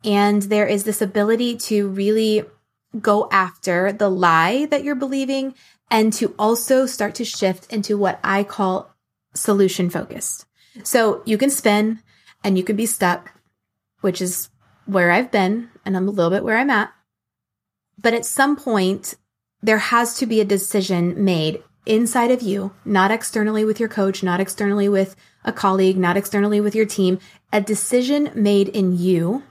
and 0.04 0.44
there 0.44 0.68
is 0.68 0.84
this 0.84 1.02
ability 1.02 1.58
to 1.58 1.88
really 1.88 2.44
go 3.00 3.30
after 3.32 3.94
the 3.94 4.10
lie 4.10 4.66
that 4.66 4.84
you're 4.84 4.96
believing 4.96 5.56
and 5.90 6.12
to 6.14 6.34
also 6.38 6.86
start 6.86 7.16
to 7.16 7.26
shift 7.26 7.72
into 7.72 7.98
what 7.98 8.20
I 8.24 8.44
call 8.44 8.94
solution 9.34 9.90
focused. 9.90 10.46
So 10.84 11.22
you 11.26 11.38
can 11.38 11.50
spin, 11.50 12.00
and 12.44 12.58
you 12.58 12.64
can 12.64 12.76
be 12.76 12.86
stuck, 12.86 13.34
which 14.02 14.22
is 14.22 14.50
where 14.86 15.12
I've 15.12 15.32
been, 15.32 15.70
and 15.86 15.96
I'm 15.96 16.08
a 16.08 16.12
little 16.12 16.32
bit 16.32 16.44
where 16.44 16.58
I'm 16.58 16.70
at. 16.70 16.92
But 17.98 18.14
at 18.14 18.26
some 18.26 18.56
point, 18.56 19.16
there 19.62 19.78
has 19.78 20.18
to 20.18 20.26
be 20.26 20.42
a 20.42 20.46
decision 20.46 21.24
made 21.24 21.64
inside 21.86 22.32
of 22.32 22.42
you, 22.42 22.74
not 22.86 23.12
externally 23.12 23.66
with 23.66 23.80
your 23.80 23.90
coach, 23.90 24.24
not 24.24 24.40
externally 24.40 24.90
with 24.90 25.16
a 25.44 25.52
colleague, 25.52 25.98
not 25.98 26.18
externally 26.18 26.60
with 26.60 26.76
your 26.76 26.86
team, 26.86 27.20
a 27.52 27.62
decision 27.62 28.32
made 28.36 28.70
in 28.70 28.98
you 28.98 29.44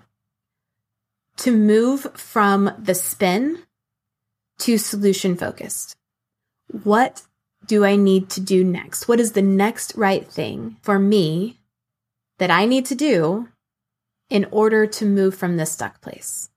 to 1.36 1.56
move 1.56 2.06
from 2.14 2.70
the 2.78 2.94
spin 2.94 3.62
to 4.58 4.78
solution 4.78 5.36
focused. 5.36 5.96
What 6.82 7.22
do 7.66 7.84
I 7.84 7.96
need 7.96 8.30
to 8.30 8.40
do 8.40 8.62
next? 8.62 9.08
What 9.08 9.20
is 9.20 9.32
the 9.32 9.42
next 9.42 9.94
right 9.96 10.26
thing 10.26 10.76
for 10.82 10.98
me 10.98 11.59
that 12.40 12.50
I 12.50 12.64
need 12.64 12.86
to 12.86 12.94
do 12.94 13.48
in 14.30 14.46
order 14.50 14.86
to 14.86 15.04
move 15.04 15.34
from 15.34 15.56
this 15.56 15.72
stuck 15.72 16.00
place? 16.00 16.48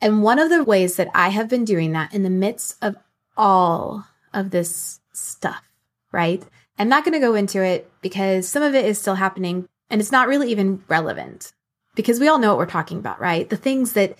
And 0.00 0.22
one 0.22 0.38
of 0.38 0.50
the 0.50 0.64
ways 0.64 0.96
that 0.96 1.08
I 1.14 1.28
have 1.28 1.48
been 1.48 1.64
doing 1.64 1.92
that 1.92 2.14
in 2.14 2.22
the 2.22 2.30
midst 2.30 2.76
of 2.80 2.96
all 3.36 4.06
of 4.32 4.50
this 4.50 5.00
stuff, 5.12 5.68
right? 6.12 6.42
I'm 6.78 6.88
not 6.88 7.04
going 7.04 7.12
to 7.12 7.26
go 7.26 7.34
into 7.34 7.62
it 7.62 7.90
because 8.02 8.48
some 8.48 8.62
of 8.62 8.74
it 8.74 8.84
is 8.84 8.98
still 8.98 9.16
happening 9.16 9.68
and 9.90 10.00
it's 10.00 10.12
not 10.12 10.28
really 10.28 10.50
even 10.50 10.82
relevant 10.88 11.52
because 11.94 12.20
we 12.20 12.28
all 12.28 12.38
know 12.38 12.48
what 12.48 12.58
we're 12.58 12.66
talking 12.66 12.98
about, 12.98 13.20
right? 13.20 13.50
The 13.50 13.56
things 13.56 13.92
that 13.92 14.16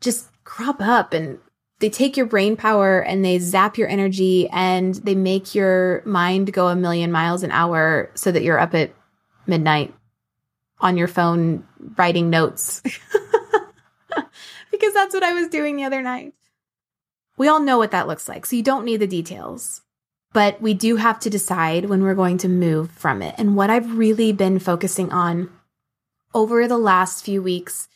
just 0.00 0.28
crop 0.44 0.80
up 0.80 1.12
and 1.12 1.38
they 1.80 1.90
take 1.90 2.16
your 2.16 2.26
brain 2.26 2.56
power 2.56 3.00
and 3.00 3.24
they 3.24 3.38
zap 3.38 3.76
your 3.76 3.88
energy 3.88 4.48
and 4.50 4.94
they 4.94 5.14
make 5.14 5.54
your 5.54 6.02
mind 6.06 6.52
go 6.52 6.68
a 6.68 6.76
million 6.76 7.12
miles 7.12 7.42
an 7.42 7.50
hour 7.50 8.10
so 8.14 8.32
that 8.32 8.42
you're 8.42 8.58
up 8.58 8.74
at 8.74 8.92
midnight 9.46 9.94
on 10.80 10.96
your 10.96 11.08
phone 11.08 11.66
writing 11.96 12.30
notes. 12.30 12.82
because 14.70 14.94
that's 14.94 15.14
what 15.14 15.22
I 15.22 15.32
was 15.32 15.48
doing 15.48 15.76
the 15.76 15.84
other 15.84 16.02
night. 16.02 16.34
We 17.36 17.48
all 17.48 17.60
know 17.60 17.78
what 17.78 17.92
that 17.92 18.08
looks 18.08 18.28
like, 18.28 18.44
so 18.44 18.56
you 18.56 18.62
don't 18.62 18.84
need 18.84 18.98
the 18.98 19.06
details. 19.06 19.82
But 20.32 20.60
we 20.60 20.74
do 20.74 20.96
have 20.96 21.20
to 21.20 21.30
decide 21.30 21.86
when 21.86 22.02
we're 22.02 22.14
going 22.14 22.38
to 22.38 22.48
move 22.48 22.90
from 22.90 23.22
it. 23.22 23.34
And 23.38 23.54
what 23.56 23.70
I've 23.70 23.96
really 23.96 24.32
been 24.32 24.58
focusing 24.58 25.12
on 25.12 25.50
over 26.34 26.66
the 26.66 26.78
last 26.78 27.24
few 27.24 27.42
weeks 27.42 27.88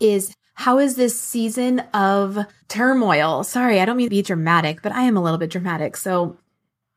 is 0.00 0.34
how 0.54 0.78
is 0.78 0.96
this 0.96 1.18
season 1.18 1.80
of 1.92 2.38
turmoil? 2.68 3.44
Sorry, 3.44 3.80
I 3.80 3.84
don't 3.84 3.96
mean 3.96 4.06
to 4.06 4.10
be 4.10 4.22
dramatic, 4.22 4.82
but 4.82 4.92
I 4.92 5.02
am 5.02 5.16
a 5.16 5.22
little 5.22 5.38
bit 5.38 5.50
dramatic. 5.50 5.96
So 5.96 6.38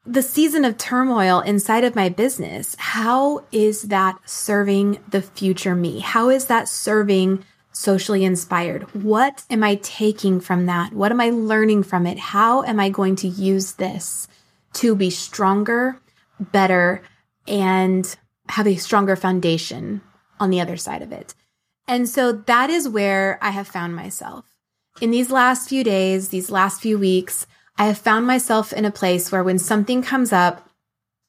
the 0.05 0.21
season 0.21 0.65
of 0.65 0.77
turmoil 0.77 1.39
inside 1.39 1.83
of 1.83 1.95
my 1.95 2.09
business, 2.09 2.75
how 2.77 3.43
is 3.51 3.83
that 3.83 4.17
serving 4.25 4.99
the 5.09 5.21
future 5.21 5.75
me? 5.75 5.99
How 5.99 6.29
is 6.29 6.45
that 6.45 6.69
serving 6.69 7.43
socially 7.71 8.23
inspired? 8.23 8.83
What 8.93 9.43
am 9.49 9.63
I 9.63 9.75
taking 9.75 10.39
from 10.39 10.67
that? 10.67 10.93
What 10.93 11.11
am 11.11 11.19
I 11.19 11.31
learning 11.31 11.83
from 11.83 12.05
it? 12.05 12.19
How 12.19 12.63
am 12.63 12.79
I 12.79 12.89
going 12.89 13.15
to 13.17 13.27
use 13.27 13.73
this 13.73 14.27
to 14.73 14.95
be 14.95 15.09
stronger, 15.09 15.99
better, 16.39 17.01
and 17.47 18.15
have 18.49 18.67
a 18.67 18.75
stronger 18.75 19.15
foundation 19.15 20.01
on 20.39 20.51
the 20.51 20.61
other 20.61 20.77
side 20.77 21.01
of 21.01 21.11
it? 21.11 21.33
And 21.87 22.07
so 22.07 22.31
that 22.31 22.69
is 22.69 22.87
where 22.87 23.39
I 23.41 23.49
have 23.49 23.67
found 23.67 23.95
myself. 23.95 24.45
In 25.01 25.11
these 25.11 25.29
last 25.29 25.67
few 25.67 25.83
days, 25.83 26.29
these 26.29 26.49
last 26.49 26.81
few 26.81 26.97
weeks, 26.97 27.47
I 27.77 27.87
have 27.87 27.97
found 27.97 28.25
myself 28.25 28.71
in 28.71 28.85
a 28.85 28.91
place 28.91 29.31
where 29.31 29.43
when 29.43 29.59
something 29.59 30.01
comes 30.01 30.31
up, 30.31 30.69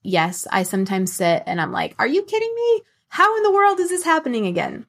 yes, 0.02 0.46
I 0.50 0.62
sometimes 0.62 1.12
sit 1.12 1.42
and 1.46 1.60
I'm 1.60 1.72
like, 1.72 1.94
are 1.98 2.06
you 2.06 2.22
kidding 2.22 2.54
me? 2.54 2.82
How 3.08 3.36
in 3.36 3.42
the 3.42 3.52
world 3.52 3.80
is 3.80 3.88
this 3.88 4.04
happening 4.04 4.46
again? 4.46 4.86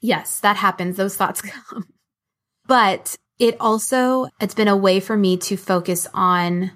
Yes, 0.00 0.40
that 0.40 0.56
happens. 0.56 0.96
Those 0.96 1.16
thoughts 1.16 1.40
come. 1.70 1.86
But 2.66 3.16
it 3.38 3.56
also, 3.60 4.26
it's 4.40 4.54
been 4.54 4.68
a 4.68 4.76
way 4.76 5.00
for 5.00 5.16
me 5.16 5.36
to 5.38 5.56
focus 5.56 6.08
on 6.12 6.72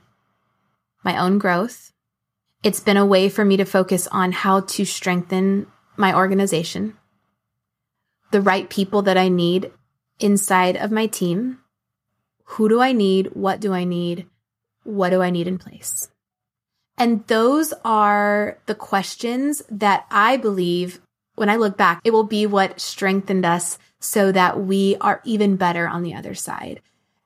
my 1.04 1.16
own 1.16 1.38
growth. 1.38 1.92
It's 2.62 2.80
been 2.80 2.96
a 2.96 3.06
way 3.06 3.28
for 3.28 3.44
me 3.44 3.56
to 3.56 3.64
focus 3.64 4.06
on 4.08 4.32
how 4.32 4.60
to 4.60 4.84
strengthen 4.84 5.66
my 5.96 6.14
organization, 6.14 6.96
the 8.30 8.40
right 8.40 8.68
people 8.68 9.02
that 9.02 9.16
I 9.16 9.28
need 9.28 9.72
inside 10.18 10.76
of 10.76 10.90
my 10.90 11.06
team. 11.06 11.58
Who 12.54 12.68
do 12.68 12.80
I 12.80 12.92
need? 12.92 13.28
What 13.34 13.60
do 13.60 13.72
I 13.72 13.84
need? 13.84 14.26
What 14.82 15.10
do 15.10 15.22
I 15.22 15.30
need 15.30 15.46
in 15.46 15.58
place? 15.58 16.10
And 16.98 17.26
those 17.28 17.72
are 17.84 18.58
the 18.66 18.74
questions 18.74 19.62
that 19.70 20.06
I 20.10 20.36
believe 20.36 21.00
when 21.36 21.48
I 21.48 21.56
look 21.56 21.76
back, 21.76 22.00
it 22.04 22.12
will 22.12 22.24
be 22.24 22.46
what 22.46 22.80
strengthened 22.80 23.46
us 23.46 23.78
so 23.98 24.32
that 24.32 24.60
we 24.60 24.96
are 25.00 25.22
even 25.24 25.56
better 25.56 25.88
on 25.88 26.02
the 26.02 26.12
other 26.12 26.34
side. 26.34 26.82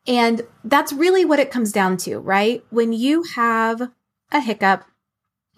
And 0.06 0.42
that's 0.62 0.92
really 0.92 1.24
what 1.24 1.40
it 1.40 1.50
comes 1.50 1.72
down 1.72 1.96
to, 1.98 2.18
right? 2.18 2.64
When 2.70 2.92
you 2.92 3.24
have 3.34 3.90
a 4.30 4.40
hiccup, 4.40 4.84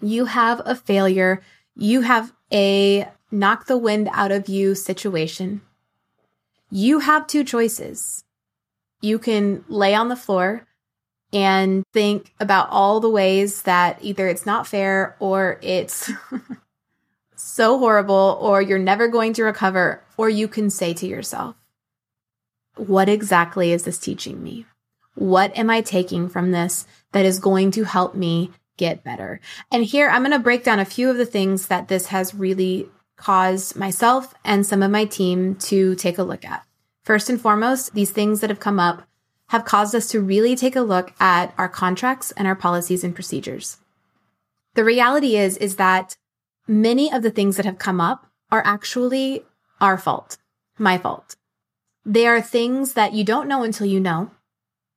you 0.01 0.25
have 0.25 0.61
a 0.65 0.75
failure, 0.75 1.41
you 1.75 2.01
have 2.01 2.33
a 2.51 3.09
knock 3.29 3.67
the 3.67 3.77
wind 3.77 4.09
out 4.13 4.31
of 4.31 4.47
you 4.47 4.73
situation, 4.73 5.61
you 6.71 6.99
have 6.99 7.27
two 7.27 7.43
choices. 7.43 8.23
You 9.01 9.19
can 9.19 9.63
lay 9.67 9.93
on 9.93 10.09
the 10.09 10.15
floor 10.15 10.67
and 11.33 11.83
think 11.93 12.33
about 12.39 12.69
all 12.69 12.99
the 12.99 13.09
ways 13.09 13.63
that 13.63 13.99
either 14.01 14.27
it's 14.27 14.45
not 14.45 14.67
fair 14.67 15.15
or 15.19 15.59
it's 15.61 16.11
so 17.35 17.77
horrible 17.77 18.37
or 18.41 18.61
you're 18.61 18.79
never 18.79 19.07
going 19.07 19.33
to 19.33 19.43
recover. 19.43 20.03
Or 20.17 20.29
you 20.29 20.47
can 20.47 20.69
say 20.69 20.93
to 20.95 21.07
yourself, 21.07 21.55
what 22.75 23.09
exactly 23.09 23.71
is 23.71 23.83
this 23.83 23.99
teaching 23.99 24.43
me? 24.43 24.65
What 25.15 25.55
am 25.57 25.69
I 25.69 25.81
taking 25.81 26.29
from 26.29 26.51
this 26.51 26.85
that 27.11 27.25
is 27.25 27.39
going 27.39 27.71
to 27.71 27.83
help 27.83 28.15
me 28.15 28.51
get 28.77 29.03
better? 29.03 29.39
And 29.71 29.83
here 29.83 30.09
I'm 30.09 30.21
going 30.21 30.31
to 30.31 30.39
break 30.39 30.63
down 30.63 30.79
a 30.79 30.85
few 30.85 31.09
of 31.09 31.17
the 31.17 31.25
things 31.25 31.67
that 31.67 31.87
this 31.87 32.07
has 32.07 32.35
really 32.35 32.87
caused 33.15 33.75
myself 33.75 34.33
and 34.45 34.65
some 34.65 34.83
of 34.83 34.91
my 34.91 35.05
team 35.05 35.55
to 35.55 35.95
take 35.95 36.19
a 36.19 36.23
look 36.23 36.45
at. 36.45 36.66
First 37.07 37.29
and 37.29 37.39
foremost, 37.39 37.93
these 37.93 38.11
things 38.11 38.41
that 38.41 38.49
have 38.49 38.59
come 38.59 38.81
up 38.81 39.03
have 39.47 39.63
caused 39.63 39.95
us 39.95 40.09
to 40.09 40.19
really 40.19 40.57
take 40.57 40.75
a 40.75 40.81
look 40.81 41.13
at 41.21 41.53
our 41.57 41.69
contracts 41.69 42.33
and 42.33 42.45
our 42.45 42.53
policies 42.53 43.01
and 43.01 43.15
procedures. 43.15 43.77
The 44.73 44.83
reality 44.83 45.37
is, 45.37 45.55
is 45.55 45.77
that 45.77 46.17
many 46.67 47.09
of 47.09 47.23
the 47.23 47.31
things 47.31 47.55
that 47.55 47.65
have 47.65 47.77
come 47.77 48.01
up 48.01 48.25
are 48.51 48.61
actually 48.65 49.45
our 49.79 49.97
fault, 49.97 50.37
my 50.77 50.97
fault. 50.97 51.37
They 52.05 52.27
are 52.27 52.41
things 52.41 52.91
that 52.91 53.13
you 53.13 53.23
don't 53.23 53.47
know 53.47 53.63
until 53.63 53.87
you 53.87 54.01
know. 54.01 54.31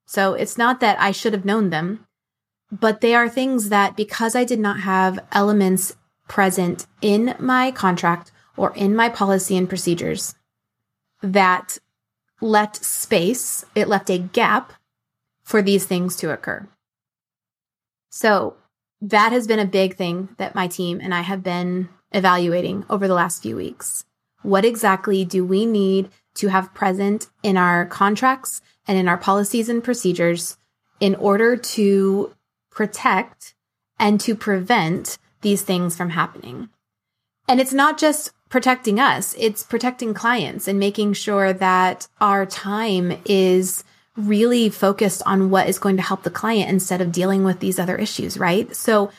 So 0.05 0.35
it's 0.35 0.59
not 0.59 0.81
that 0.81 1.01
I 1.01 1.13
should 1.13 1.33
have 1.33 1.45
known 1.45 1.71
them, 1.71 2.09
but 2.73 3.03
they 3.03 3.15
are 3.15 3.29
things 3.29 3.69
that 3.69 3.97
because 3.97 4.35
I 4.35 4.43
did 4.43 4.59
not 4.59 4.81
have 4.81 5.25
elements 5.31 5.95
present 6.27 6.89
in 7.01 7.37
my 7.39 7.71
contract 7.71 8.33
or 8.57 8.75
in 8.75 8.97
my 8.97 9.09
policy 9.09 9.57
and 9.57 9.69
procedures 9.69 10.35
that 11.23 11.79
left 12.41 12.85
space, 12.85 13.65
it 13.75 13.89
left 13.89 14.11
a 14.11 14.19
gap 14.19 14.73
for 15.43 15.63
these 15.63 15.85
things 15.85 16.17
to 16.17 16.33
occur. 16.33 16.69
So 18.11 18.57
that 19.01 19.33
has 19.33 19.47
been 19.47 19.59
a 19.59 19.65
big 19.65 19.97
thing 19.97 20.29
that 20.37 20.55
my 20.55 20.67
team 20.67 21.01
and 21.03 21.15
I 21.15 21.23
have 21.23 21.43
been 21.43 21.89
evaluating 22.13 22.85
over 22.91 23.09
the 23.09 23.15
last 23.15 23.43
few 23.43 23.57
weeks. 23.57 24.05
What 24.43 24.65
exactly 24.65 25.25
do 25.25 25.45
we 25.45 25.67
need 25.67 26.11
to 26.35 26.49
have 26.49 26.75
present 26.75 27.29
in 27.43 27.57
our 27.57 27.87
contracts 27.87 28.63
and 28.87 28.99
in 28.99 29.09
our 29.09 29.19
policies 29.19 29.69
and 29.69 29.83
procedures 29.85 30.57
in 30.99 31.15
order 31.15 31.57
to 31.57 32.35
protect 32.71 33.55
and 33.99 34.21
to 34.21 34.35
prevent 34.35 35.19
these 35.43 35.63
things 35.63 35.97
from 35.97 36.11
happening? 36.11 36.69
And 37.49 37.61
it's 37.61 37.73
not 37.73 37.99
just 37.99 38.33
protecting 38.51 39.01
us, 39.01 39.35
it's 39.39 39.63
protecting 39.63 40.13
clients 40.13 40.69
and 40.69 40.79
making 40.79 41.15
sure 41.15 41.53
that 41.53 42.09
our 42.21 42.45
time 42.45 43.17
is 43.25 43.85
really 44.17 44.69
focused 44.69 45.23
on 45.25 45.51
what 45.51 45.69
is 45.69 45.79
going 45.79 45.97
to 45.97 46.03
help 46.03 46.25
the 46.25 46.31
client 46.31 46.69
instead 46.69 47.01
of 47.01 47.13
dealing 47.13 47.45
with 47.45 47.61
these 47.61 47.79
other 47.79 47.97
issues, 47.97 48.37
right? 48.37 48.75
So 48.75 49.11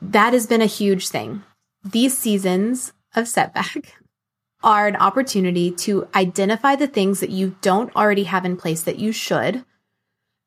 that 0.00 0.34
has 0.34 0.46
been 0.46 0.62
a 0.62 0.66
huge 0.66 1.08
thing. 1.08 1.42
These 1.82 2.16
seasons 2.16 2.92
of 3.16 3.26
setback 3.26 3.98
are 4.62 4.86
an 4.86 4.96
opportunity 4.96 5.70
to 5.70 6.06
identify 6.14 6.76
the 6.76 6.86
things 6.86 7.20
that 7.20 7.30
you 7.30 7.56
don't 7.62 7.94
already 7.96 8.24
have 8.24 8.44
in 8.44 8.56
place 8.56 8.82
that 8.82 8.98
you 8.98 9.12
should. 9.12 9.64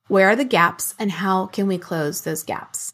Where 0.08 0.30
are 0.30 0.36
the 0.36 0.46
gaps 0.46 0.94
and 1.00 1.12
how 1.12 1.48
can 1.48 1.68
we 1.68 1.78
close 1.78 2.22
those 2.22 2.44
gaps? 2.44 2.94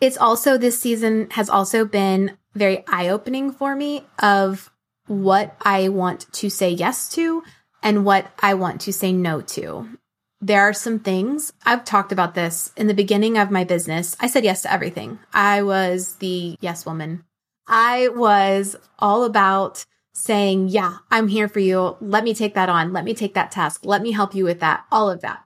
It's 0.00 0.16
also 0.16 0.56
this 0.56 0.80
season 0.80 1.28
has 1.32 1.50
also 1.50 1.84
been 1.84 2.36
very 2.54 2.84
eye 2.86 3.08
opening 3.08 3.50
for 3.50 3.74
me 3.74 4.04
of 4.18 4.70
what 5.06 5.56
I 5.60 5.88
want 5.88 6.32
to 6.34 6.50
say 6.50 6.70
yes 6.70 7.08
to 7.14 7.42
and 7.82 8.04
what 8.04 8.30
I 8.40 8.54
want 8.54 8.80
to 8.82 8.92
say 8.92 9.12
no 9.12 9.40
to. 9.40 9.88
There 10.40 10.62
are 10.62 10.72
some 10.72 11.00
things 11.00 11.52
I've 11.64 11.84
talked 11.84 12.12
about 12.12 12.34
this 12.34 12.72
in 12.76 12.86
the 12.86 12.94
beginning 12.94 13.38
of 13.38 13.50
my 13.50 13.64
business. 13.64 14.16
I 14.20 14.28
said 14.28 14.44
yes 14.44 14.62
to 14.62 14.72
everything. 14.72 15.18
I 15.32 15.62
was 15.62 16.16
the 16.16 16.56
yes 16.60 16.86
woman. 16.86 17.24
I 17.66 18.08
was 18.08 18.76
all 18.98 19.24
about 19.24 19.84
saying, 20.12 20.68
yeah, 20.68 20.98
I'm 21.10 21.28
here 21.28 21.48
for 21.48 21.60
you. 21.60 21.96
Let 22.00 22.24
me 22.24 22.34
take 22.34 22.54
that 22.54 22.68
on. 22.68 22.92
Let 22.92 23.04
me 23.04 23.14
take 23.14 23.34
that 23.34 23.50
task. 23.50 23.80
Let 23.84 24.02
me 24.02 24.12
help 24.12 24.34
you 24.34 24.44
with 24.44 24.60
that. 24.60 24.84
All 24.92 25.10
of 25.10 25.22
that. 25.22 25.44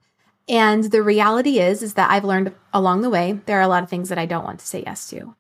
And 0.49 0.85
the 0.85 1.03
reality 1.03 1.59
is, 1.59 1.83
is 1.83 1.95
that 1.95 2.11
I've 2.11 2.25
learned 2.25 2.55
along 2.73 3.03
the 3.03 3.11
way, 3.11 3.41
there 3.47 3.59
are 3.59 3.63
a 3.63 3.69
lot 3.69 3.83
of 3.83 3.89
things 3.89 4.09
that 4.09 4.19
I 4.19 4.27
don't 4.27 4.45
want 4.45 4.61
to 4.61 4.67
say 4.67 4.83
yes 4.85 5.09
to. 5.11 5.35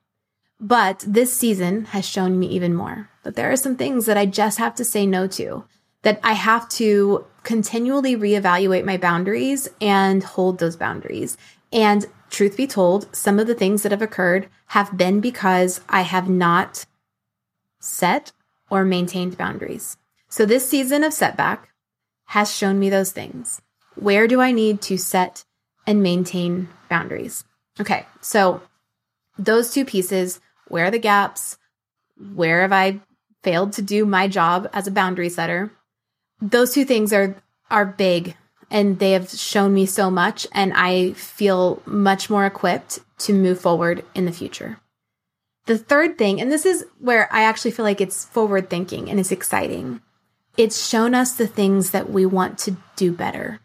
But 0.61 1.05
this 1.07 1.33
season 1.33 1.87
has 1.87 2.07
shown 2.07 2.39
me 2.39 2.47
even 2.49 2.75
more 2.75 3.11
that 3.25 3.35
there 3.35 3.51
are 3.51 3.57
some 3.57 3.77
things 3.77 4.07
that 4.07 4.17
I 4.17 4.27
just 4.27 4.59
have 4.59 4.75
to 4.77 4.85
say 4.85 5.07
no 5.07 5.27
to, 5.29 5.65
that 6.03 6.21
I 6.23 6.35
have 6.35 6.69
to 6.71 7.27
continually 7.43 8.17
reevaluate 8.17 8.85
my 8.85 8.97
boundaries 8.97 9.69
and 9.81 10.23
hold 10.23 10.59
those 10.59 10.77
boundaries. 10.77 11.37
And 11.73 12.07
truth 12.31 12.57
be 12.57 12.67
told, 12.67 13.15
some 13.15 13.39
of 13.39 13.47
the 13.47 13.55
things 13.55 13.83
that 13.83 13.93
have 13.93 14.03
occurred 14.03 14.49
have 14.67 14.97
been 14.97 15.21
because 15.21 15.81
I 15.89 16.03
have 16.03 16.29
not 16.29 16.87
set 17.81 18.33
or 18.71 18.85
maintained 18.85 19.37
boundaries. 19.37 19.97
So 20.29 20.47
this 20.47 20.69
season 20.69 21.05
of 21.05 21.13
setback 21.13 21.69
has 22.27 22.55
shown 22.55 22.79
me 22.79 22.89
those 22.89 23.13
things. 23.13 23.61
Where 23.95 24.27
do 24.27 24.41
I 24.41 24.53
need 24.53 24.81
to 24.83 24.97
set 24.97 25.45
and 25.87 26.03
maintain 26.03 26.69
boundaries? 26.89 27.45
Okay. 27.81 28.07
So 28.21 28.63
those 29.39 29.73
two 29.73 29.85
pieces 29.85 30.41
where 30.69 30.87
are 30.87 30.91
the 30.91 30.99
gaps? 30.99 31.59
Where 32.35 32.63
have 32.63 32.73
I 32.73 33.01
failed 33.43 33.75
to 33.75 33.83
do 33.83 34.07
my 34.07 34.29
job 34.29 34.69
as 34.73 34.87
a 34.87 34.93
boundary 34.93 35.29
setter? 35.29 35.73
Those 36.41 36.73
two 36.73 36.85
things 36.85 37.13
are 37.13 37.37
are 37.71 37.87
big 37.87 38.37
and 38.71 38.99
they 38.99 39.13
have 39.13 39.31
shown 39.31 39.75
me 39.75 39.87
so 39.87 40.11
much 40.11 40.47
and 40.53 40.73
I 40.75 41.13
feel 41.13 41.83
much 41.85 42.31
more 42.31 42.47
equipped 42.47 43.01
to 43.19 43.35
move 43.35 43.61
forward 43.61 44.05
in 44.15 44.25
the 44.25 44.33
future. 44.33 44.81
The 45.67 45.79
third 45.79 46.19
thing, 46.19 46.41
and 46.41 46.51
this 46.51 46.67
is 46.67 46.85
where 46.99 47.33
I 47.33 47.45
actually 47.45 47.71
feel 47.71 47.85
like 47.85 48.01
it's 48.01 48.25
forward 48.25 48.69
thinking 48.69 49.09
and 49.09 49.21
it's 49.21 49.31
exciting. 49.31 50.01
It's 50.57 50.89
shown 50.89 51.15
us 51.15 51.35
the 51.35 51.47
things 51.47 51.93
that 51.93 52.11
we 52.11 52.27
want 52.27 52.59
to 52.61 52.77
do 52.97 53.13
better. 53.13 53.61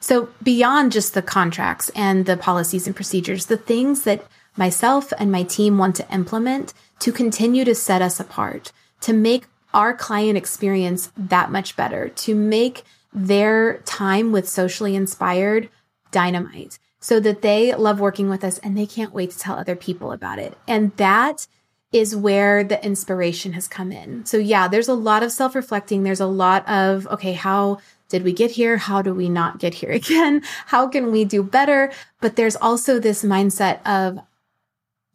So 0.00 0.30
beyond 0.42 0.92
just 0.92 1.14
the 1.14 1.22
contracts 1.22 1.90
and 1.94 2.26
the 2.26 2.36
policies 2.36 2.86
and 2.86 2.96
procedures, 2.96 3.46
the 3.46 3.56
things 3.56 4.02
that 4.04 4.26
myself 4.56 5.12
and 5.18 5.30
my 5.30 5.42
team 5.42 5.78
want 5.78 5.96
to 5.96 6.12
implement 6.12 6.72
to 7.00 7.12
continue 7.12 7.64
to 7.64 7.74
set 7.74 8.02
us 8.02 8.18
apart, 8.18 8.72
to 9.02 9.12
make 9.12 9.44
our 9.72 9.94
client 9.94 10.36
experience 10.36 11.12
that 11.16 11.50
much 11.52 11.76
better, 11.76 12.08
to 12.08 12.34
make 12.34 12.82
their 13.12 13.78
time 13.78 14.32
with 14.32 14.48
socially 14.48 14.96
inspired 14.96 15.68
dynamite 16.10 16.78
so 17.00 17.20
that 17.20 17.42
they 17.42 17.74
love 17.74 18.00
working 18.00 18.28
with 18.28 18.44
us 18.44 18.58
and 18.58 18.76
they 18.76 18.86
can't 18.86 19.14
wait 19.14 19.30
to 19.30 19.38
tell 19.38 19.56
other 19.56 19.76
people 19.76 20.12
about 20.12 20.38
it. 20.38 20.56
And 20.66 20.94
that 20.96 21.46
is 21.92 22.14
where 22.14 22.62
the 22.62 22.84
inspiration 22.84 23.52
has 23.54 23.66
come 23.66 23.90
in. 23.90 24.24
So 24.26 24.36
yeah, 24.36 24.68
there's 24.68 24.88
a 24.88 24.94
lot 24.94 25.22
of 25.22 25.32
self 25.32 25.54
reflecting. 25.54 26.02
There's 26.02 26.20
a 26.20 26.26
lot 26.26 26.68
of, 26.68 27.06
okay, 27.08 27.32
how 27.32 27.78
did 28.10 28.24
we 28.24 28.32
get 28.32 28.50
here? 28.50 28.76
How 28.76 29.00
do 29.00 29.14
we 29.14 29.28
not 29.28 29.58
get 29.58 29.74
here 29.74 29.90
again? 30.02 30.42
How 30.66 30.88
can 30.88 31.10
we 31.10 31.24
do 31.24 31.42
better? 31.42 31.90
But 32.20 32.36
there's 32.36 32.56
also 32.56 32.98
this 32.98 33.24
mindset 33.24 33.84
of, 33.86 34.18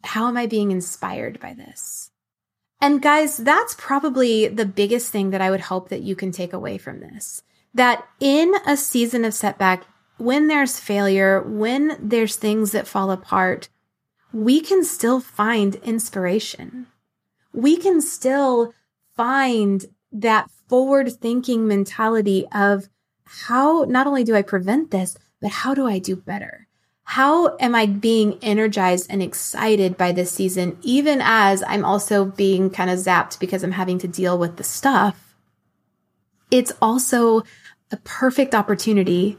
how 0.02 0.28
am 0.28 0.36
I 0.36 0.46
being 0.46 0.72
inspired 0.72 1.38
by 1.38 1.54
this? 1.54 2.10
And 2.80 3.00
guys, 3.00 3.38
that's 3.38 3.74
probably 3.78 4.48
the 4.48 4.66
biggest 4.66 5.10
thing 5.10 5.30
that 5.30 5.40
I 5.40 5.50
would 5.50 5.62
hope 5.62 5.88
that 5.88 6.02
you 6.02 6.14
can 6.14 6.30
take 6.30 6.52
away 6.52 6.78
from 6.78 7.00
this. 7.00 7.42
That 7.74 8.06
in 8.20 8.54
a 8.66 8.76
season 8.76 9.24
of 9.24 9.34
setback, 9.34 9.84
when 10.18 10.48
there's 10.48 10.80
failure, 10.80 11.42
when 11.42 11.96
there's 12.00 12.36
things 12.36 12.72
that 12.72 12.86
fall 12.86 13.10
apart, 13.10 13.68
we 14.32 14.60
can 14.60 14.84
still 14.84 15.20
find 15.20 15.76
inspiration. 15.76 16.86
We 17.52 17.76
can 17.76 18.00
still 18.00 18.72
find 19.14 19.84
that 20.12 20.50
forward 20.68 21.12
thinking 21.12 21.66
mentality 21.66 22.46
of 22.52 22.88
how 23.24 23.84
not 23.88 24.06
only 24.06 24.24
do 24.24 24.34
I 24.34 24.42
prevent 24.42 24.90
this, 24.90 25.16
but 25.40 25.50
how 25.50 25.74
do 25.74 25.86
I 25.86 25.98
do 25.98 26.16
better? 26.16 26.66
how 27.08 27.56
am 27.58 27.72
I 27.76 27.86
being 27.86 28.36
energized 28.42 29.06
and 29.08 29.22
excited 29.22 29.96
by 29.96 30.10
this 30.10 30.32
season, 30.32 30.76
even 30.82 31.20
as 31.22 31.62
I'm 31.62 31.84
also 31.84 32.24
being 32.24 32.68
kind 32.68 32.90
of 32.90 32.98
zapped 32.98 33.38
because 33.38 33.62
I'm 33.62 33.72
having 33.72 33.98
to 34.00 34.08
deal 34.08 34.36
with 34.36 34.56
the 34.56 34.64
stuff? 34.64 35.36
It's 36.50 36.72
also 36.82 37.44
a 37.92 37.96
perfect 38.02 38.56
opportunity 38.56 39.38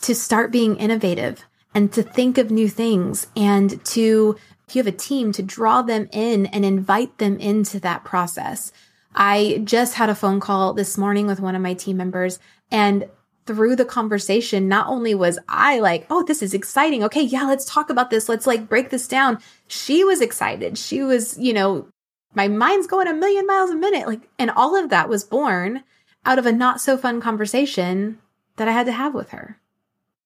to 0.00 0.14
start 0.14 0.50
being 0.50 0.76
innovative 0.76 1.44
and 1.74 1.92
to 1.92 2.02
think 2.02 2.38
of 2.38 2.50
new 2.50 2.70
things 2.70 3.26
and 3.36 3.84
to, 3.84 4.36
if 4.66 4.74
you 4.74 4.82
have 4.82 4.92
a 4.92 4.96
team, 4.96 5.30
to 5.32 5.42
draw 5.42 5.82
them 5.82 6.08
in 6.10 6.46
and 6.46 6.64
invite 6.64 7.18
them 7.18 7.36
into 7.36 7.78
that 7.80 8.04
process. 8.04 8.72
I 9.14 9.60
just 9.64 9.94
had 9.94 10.08
a 10.08 10.14
phone 10.14 10.40
call 10.40 10.74
this 10.74 10.98
morning 10.98 11.26
with 11.26 11.40
one 11.40 11.54
of 11.54 11.62
my 11.62 11.74
team 11.74 11.96
members 11.96 12.38
and 12.70 13.08
through 13.46 13.76
the 13.76 13.84
conversation, 13.84 14.68
not 14.68 14.86
only 14.88 15.14
was 15.14 15.38
I 15.48 15.78
like, 15.78 16.06
oh, 16.08 16.22
this 16.24 16.42
is 16.42 16.54
exciting. 16.54 17.04
Okay, 17.04 17.22
yeah, 17.22 17.44
let's 17.44 17.66
talk 17.66 17.90
about 17.90 18.10
this. 18.10 18.28
Let's 18.28 18.46
like 18.46 18.68
break 18.68 18.90
this 18.90 19.06
down. 19.06 19.38
She 19.66 20.02
was 20.02 20.20
excited. 20.20 20.78
She 20.78 21.02
was, 21.02 21.38
you 21.38 21.52
know, 21.52 21.88
my 22.34 22.48
mind's 22.48 22.86
going 22.86 23.06
a 23.06 23.14
million 23.14 23.46
miles 23.46 23.70
a 23.70 23.76
minute. 23.76 24.06
Like, 24.06 24.28
and 24.38 24.50
all 24.50 24.74
of 24.76 24.90
that 24.90 25.08
was 25.08 25.24
born 25.24 25.84
out 26.24 26.38
of 26.38 26.46
a 26.46 26.52
not 26.52 26.80
so 26.80 26.96
fun 26.96 27.20
conversation 27.20 28.18
that 28.56 28.68
I 28.68 28.72
had 28.72 28.86
to 28.86 28.92
have 28.92 29.14
with 29.14 29.30
her. 29.30 29.60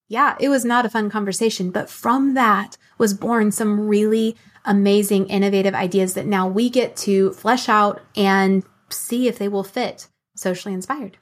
Yeah, 0.06 0.36
it 0.40 0.48
was 0.48 0.64
not 0.64 0.86
a 0.86 0.90
fun 0.90 1.10
conversation, 1.10 1.70
but 1.70 1.90
from 1.90 2.34
that 2.34 2.78
was 2.96 3.12
born 3.12 3.50
some 3.50 3.88
really 3.88 4.36
amazing, 4.64 5.26
innovative 5.26 5.74
ideas 5.74 6.14
that 6.14 6.26
now 6.26 6.48
we 6.48 6.70
get 6.70 6.96
to 6.96 7.32
flesh 7.32 7.68
out 7.68 8.00
and 8.16 8.64
see 8.90 9.28
if 9.28 9.38
they 9.38 9.48
will 9.48 9.64
fit 9.64 10.08
socially 10.36 10.74
inspired. 10.74 11.18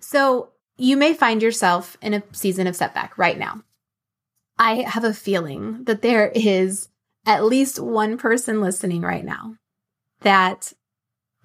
So 0.00 0.50
you 0.76 0.96
may 0.96 1.14
find 1.14 1.42
yourself 1.42 1.96
in 2.02 2.14
a 2.14 2.22
season 2.32 2.66
of 2.66 2.76
setback 2.76 3.16
right 3.16 3.38
now. 3.38 3.62
I 4.58 4.82
have 4.82 5.04
a 5.04 5.14
feeling 5.14 5.84
that 5.84 6.02
there 6.02 6.28
is 6.34 6.88
at 7.26 7.44
least 7.44 7.80
one 7.80 8.18
person 8.18 8.60
listening 8.60 9.02
right 9.02 9.24
now 9.24 9.56
that 10.20 10.72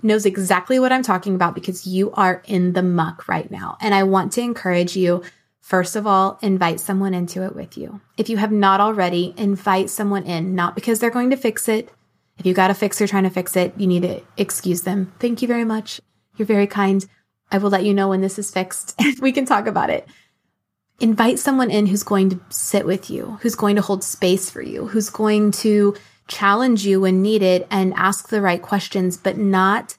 knows 0.01 0.25
exactly 0.25 0.79
what 0.79 0.91
I'm 0.91 1.03
talking 1.03 1.35
about 1.35 1.55
because 1.55 1.85
you 1.85 2.11
are 2.11 2.41
in 2.45 2.73
the 2.73 2.83
muck 2.83 3.27
right 3.27 3.49
now. 3.49 3.77
And 3.81 3.93
I 3.93 4.03
want 4.03 4.31
to 4.33 4.41
encourage 4.41 4.95
you, 4.95 5.23
first 5.59 5.95
of 5.95 6.07
all, 6.07 6.39
invite 6.41 6.79
someone 6.79 7.13
into 7.13 7.43
it 7.43 7.55
with 7.55 7.77
you. 7.77 7.99
If 8.17 8.29
you 8.29 8.37
have 8.37 8.51
not 8.51 8.79
already, 8.79 9.33
invite 9.37 9.89
someone 9.89 10.23
in, 10.23 10.55
not 10.55 10.75
because 10.75 10.99
they're 10.99 11.09
going 11.09 11.31
to 11.31 11.37
fix 11.37 11.67
it. 11.67 11.91
If 12.39 12.45
you 12.45 12.53
got 12.53 12.71
a 12.71 12.73
fixer 12.73 13.05
trying 13.05 13.23
to 13.23 13.29
fix 13.29 13.55
it, 13.57 13.73
you 13.77 13.85
need 13.85 14.03
to 14.03 14.21
excuse 14.37 14.81
them. 14.81 15.13
Thank 15.19 15.41
you 15.41 15.47
very 15.47 15.65
much. 15.65 15.99
You're 16.37 16.45
very 16.45 16.67
kind. 16.67 17.05
I 17.51 17.57
will 17.57 17.69
let 17.69 17.83
you 17.83 17.93
know 17.93 18.07
when 18.07 18.21
this 18.21 18.39
is 18.39 18.49
fixed 18.49 18.95
we 19.21 19.31
can 19.31 19.45
talk 19.45 19.67
about 19.67 19.89
it. 19.89 20.07
Invite 21.01 21.39
someone 21.39 21.69
in 21.69 21.85
who's 21.85 22.03
going 22.03 22.29
to 22.29 22.39
sit 22.49 22.85
with 22.85 23.09
you, 23.09 23.37
who's 23.41 23.55
going 23.55 23.75
to 23.75 23.81
hold 23.81 24.03
space 24.03 24.49
for 24.49 24.61
you, 24.61 24.87
who's 24.87 25.09
going 25.09 25.51
to 25.51 25.95
challenge 26.27 26.85
you 26.85 27.01
when 27.01 27.21
needed 27.21 27.67
and 27.69 27.93
ask 27.95 28.29
the 28.29 28.41
right 28.41 28.61
questions, 28.61 29.17
but 29.17 29.37
not 29.37 29.97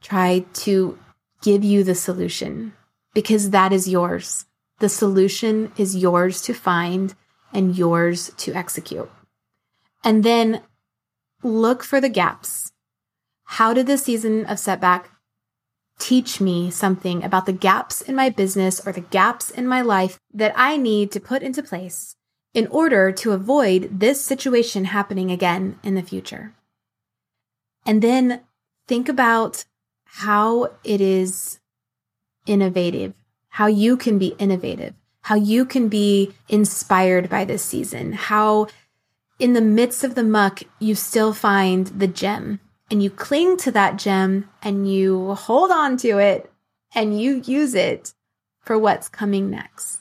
try 0.00 0.44
to 0.52 0.98
give 1.42 1.62
you 1.62 1.84
the 1.84 1.94
solution 1.94 2.72
because 3.14 3.50
that 3.50 3.72
is 3.72 3.88
yours. 3.88 4.46
The 4.78 4.88
solution 4.88 5.72
is 5.76 5.96
yours 5.96 6.40
to 6.42 6.54
find 6.54 7.14
and 7.52 7.76
yours 7.76 8.30
to 8.38 8.54
execute. 8.54 9.10
And 10.04 10.24
then 10.24 10.62
look 11.42 11.82
for 11.82 12.00
the 12.00 12.08
gaps. 12.08 12.72
How 13.44 13.72
did 13.72 13.86
the 13.86 13.98
season 13.98 14.44
of 14.46 14.58
setback 14.58 15.10
teach 15.98 16.40
me 16.40 16.70
something 16.70 17.24
about 17.24 17.46
the 17.46 17.52
gaps 17.52 18.00
in 18.00 18.14
my 18.14 18.30
business 18.30 18.80
or 18.86 18.92
the 18.92 19.00
gaps 19.00 19.50
in 19.50 19.66
my 19.66 19.80
life 19.80 20.18
that 20.32 20.52
I 20.56 20.76
need 20.76 21.10
to 21.12 21.20
put 21.20 21.42
into 21.42 21.62
place 21.62 22.14
in 22.54 22.66
order 22.68 23.12
to 23.12 23.32
avoid 23.32 24.00
this 24.00 24.24
situation 24.24 24.86
happening 24.86 25.30
again 25.30 25.78
in 25.82 25.94
the 25.94 26.02
future. 26.02 26.54
And 27.84 28.02
then 28.02 28.42
think 28.86 29.08
about 29.08 29.64
how 30.04 30.70
it 30.84 31.00
is 31.00 31.60
innovative, 32.46 33.14
how 33.50 33.66
you 33.66 33.96
can 33.96 34.18
be 34.18 34.34
innovative, 34.38 34.94
how 35.22 35.34
you 35.34 35.64
can 35.64 35.88
be 35.88 36.32
inspired 36.48 37.28
by 37.28 37.44
this 37.44 37.62
season, 37.62 38.12
how 38.12 38.68
in 39.38 39.52
the 39.52 39.60
midst 39.60 40.04
of 40.04 40.14
the 40.14 40.24
muck, 40.24 40.62
you 40.78 40.94
still 40.94 41.32
find 41.32 41.86
the 41.88 42.08
gem 42.08 42.60
and 42.90 43.02
you 43.02 43.10
cling 43.10 43.56
to 43.58 43.70
that 43.70 43.96
gem 43.96 44.48
and 44.62 44.90
you 44.90 45.34
hold 45.34 45.70
on 45.70 45.96
to 45.98 46.18
it 46.18 46.50
and 46.94 47.20
you 47.20 47.42
use 47.44 47.74
it 47.74 48.14
for 48.60 48.78
what's 48.78 49.08
coming 49.08 49.50
next. 49.50 50.00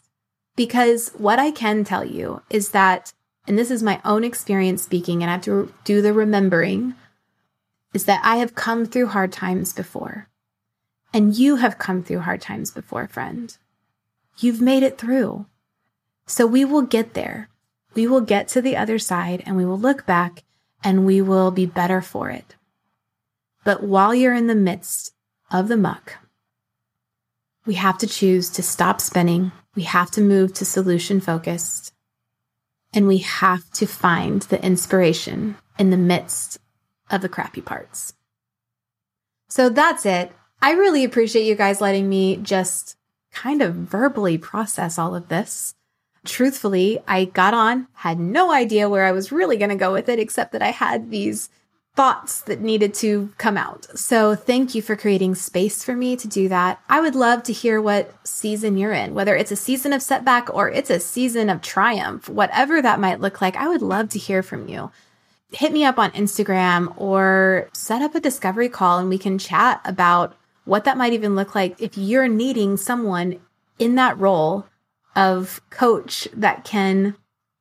Because 0.56 1.10
what 1.10 1.40
I 1.40 1.52
can 1.52 1.84
tell 1.84 2.04
you 2.04 2.42
is 2.50 2.70
that, 2.70 3.14
and 3.48 3.58
this 3.58 3.70
is 3.70 3.84
my 3.84 4.02
own 4.04 4.24
experience 4.24 4.82
speaking, 4.82 5.22
and 5.22 5.30
I 5.30 5.36
have 5.36 5.44
to 5.44 5.72
do 5.84 6.02
the 6.02 6.14
remembering, 6.14 6.96
is 7.94 8.06
that 8.06 8.22
I 8.24 8.38
have 8.38 8.56
come 8.56 8.86
through 8.86 9.08
hard 9.08 9.32
times 9.32 9.74
before. 9.74 10.28
And 11.14 11.36
you 11.36 11.58
have 11.58 11.78
come 11.78 12.04
through 12.04 12.20
hard 12.22 12.42
times 12.42 12.72
before, 12.72 13.08
friend. 13.08 13.56
You've 14.40 14.62
made 14.62 14.84
it 14.84 14.98
through. 14.98 15.46
So 16.26 16.46
we 16.46 16.66
will 16.66 16.82
get 16.82 17.14
there. 17.14 17.50
We 17.98 18.06
will 18.06 18.22
get 18.22 18.48
to 18.50 18.62
the 18.62 18.78
other 18.78 19.00
side 19.00 19.42
and 19.48 19.58
we 19.58 19.66
will 19.66 19.80
look 19.80 20.06
back 20.06 20.44
and 20.84 21.04
we 21.04 21.20
will 21.20 21.50
be 21.50 21.66
better 21.66 22.00
for 22.00 22.30
it. 22.30 22.56
But 23.66 23.82
while 23.82 24.14
you're 24.14 24.36
in 24.36 24.46
the 24.46 24.54
midst 24.54 25.16
of 25.50 25.68
the 25.68 25.78
muck, 25.78 26.14
we 27.66 27.74
have 27.74 27.98
to 27.98 28.06
choose 28.06 28.52
to 28.52 28.62
stop 28.62 29.02
spinning. 29.02 29.52
We 29.74 29.82
have 29.82 30.12
to 30.12 30.22
move 30.22 30.54
to 30.54 30.64
solution 30.64 31.20
focused. 31.20 31.92
And 32.94 33.08
we 33.08 33.18
have 33.18 33.68
to 33.72 33.88
find 33.88 34.44
the 34.44 34.64
inspiration 34.64 35.58
in 35.80 35.90
the 35.90 35.98
midst 35.98 36.60
of 37.10 37.22
the 37.22 37.30
crappy 37.30 37.62
parts. 37.62 38.14
So 39.50 39.70
that's 39.70 40.06
it. 40.06 40.32
I 40.62 40.74
really 40.74 41.04
appreciate 41.04 41.48
you 41.48 41.56
guys 41.56 41.82
letting 41.82 42.08
me 42.08 42.38
just 42.38 42.96
kind 43.32 43.64
of 43.64 43.74
verbally 43.74 44.38
process 44.38 45.00
all 45.00 45.16
of 45.16 45.30
this. 45.30 45.74
Truthfully, 46.28 47.00
I 47.08 47.26
got 47.26 47.54
on, 47.54 47.88
had 47.94 48.20
no 48.20 48.52
idea 48.52 48.90
where 48.90 49.06
I 49.06 49.14
was 49.14 49.32
really 49.32 49.58
going 49.58 49.70
to 49.70 49.76
go 49.76 49.94
with 49.94 50.10
it, 50.10 50.20
except 50.20 50.52
that 50.52 50.62
I 50.62 50.72
had 50.72 51.10
these 51.10 51.50
thoughts 51.96 52.42
that 52.42 52.62
needed 52.62 52.94
to 52.94 53.34
come 53.40 53.58
out. 53.58 53.88
So 53.98 54.36
thank 54.36 54.76
you 54.76 54.84
for 54.84 54.96
creating 54.96 55.34
space 55.34 55.84
for 55.84 55.96
me 55.96 56.16
to 56.18 56.28
do 56.28 56.48
that. 56.48 56.80
I 56.88 57.02
would 57.02 57.16
love 57.16 57.42
to 57.44 57.54
hear 57.54 57.82
what 57.82 58.14
season 58.24 58.78
you're 58.78 58.94
in, 58.94 59.16
whether 59.16 59.36
it's 59.36 59.52
a 59.52 59.56
season 59.56 59.94
of 59.94 60.04
setback 60.04 60.54
or 60.54 60.70
it's 60.70 60.92
a 60.92 61.00
season 61.00 61.50
of 61.50 61.64
triumph, 61.64 62.30
whatever 62.30 62.84
that 62.84 63.00
might 63.00 63.20
look 63.20 63.42
like. 63.42 63.56
I 63.56 63.68
would 63.68 63.82
love 63.82 64.10
to 64.10 64.20
hear 64.20 64.44
from 64.44 64.68
you. 64.68 64.92
Hit 65.52 65.74
me 65.74 65.86
up 65.86 65.98
on 65.98 66.12
Instagram 66.12 66.94
or 66.98 67.68
set 67.74 68.04
up 68.04 68.14
a 68.14 68.20
discovery 68.20 68.70
call 68.70 69.00
and 69.00 69.10
we 69.10 69.18
can 69.18 69.40
chat 69.40 69.82
about 69.84 70.36
what 70.66 70.84
that 70.84 70.98
might 70.98 71.14
even 71.14 71.36
look 71.36 71.56
like 71.56 71.82
if 71.82 71.98
you're 71.98 72.28
needing 72.28 72.78
someone 72.78 73.40
in 73.80 73.96
that 73.96 74.20
role 74.20 74.67
of 75.18 75.60
coach 75.70 76.30
that 76.34 76.64
can 76.64 77.16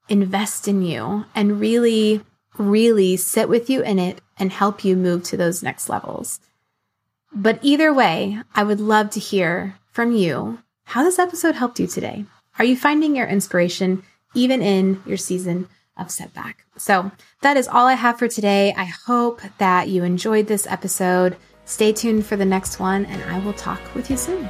invest 0.09 0.69
in 0.69 0.83
you 0.83 1.25
and 1.35 1.59
really 1.59 2.23
really 2.59 3.17
sit 3.17 3.49
with 3.49 3.69
you 3.69 3.83
in 3.83 3.99
it 3.99 4.21
and 4.39 4.53
help 4.53 4.85
you 4.85 4.97
move 4.97 5.23
to 5.25 5.37
those 5.37 5.63
next 5.63 5.89
levels. 5.89 6.41
But 7.33 7.59
either 7.63 7.93
way, 7.93 8.39
I 8.55 8.63
would 8.63 8.81
love 8.81 9.11
to 9.11 9.21
hear 9.21 9.77
from 9.93 10.13
you 10.13 10.59
how 10.85 11.03
this 11.03 11.19
episode 11.19 11.55
helped 11.55 11.81
you 11.81 11.87
today. 11.87 12.25
Are 12.59 12.65
you 12.65 12.77
finding 12.77 13.17
your 13.17 13.27
inspiration 13.27 14.03
even 14.35 14.63
in 14.63 15.03
your 15.05 15.19
season 15.19 15.69
of 15.97 16.11
setback? 16.11 16.65
So 16.77 17.11
that 17.43 17.57
is 17.57 17.69
all 17.69 17.87
I 17.87 17.95
have 17.95 18.19
for 18.19 18.29
today. 18.29 18.75
I 18.77 18.85
hope 18.85 19.43
that 19.59 19.89
you 19.89 20.05
enjoyed 20.05 20.47
this 20.47 20.67
episode. 20.67 21.37
Stay 21.65 21.93
tuned 21.93 22.25
for 22.25 22.37
the 22.37 22.45
next 22.45 22.79
one, 22.79 23.05
and 23.07 23.23
I 23.25 23.41
will 23.41 23.53
talk 23.53 23.81
with 23.95 24.09
you 24.09 24.17
soon. 24.17 24.49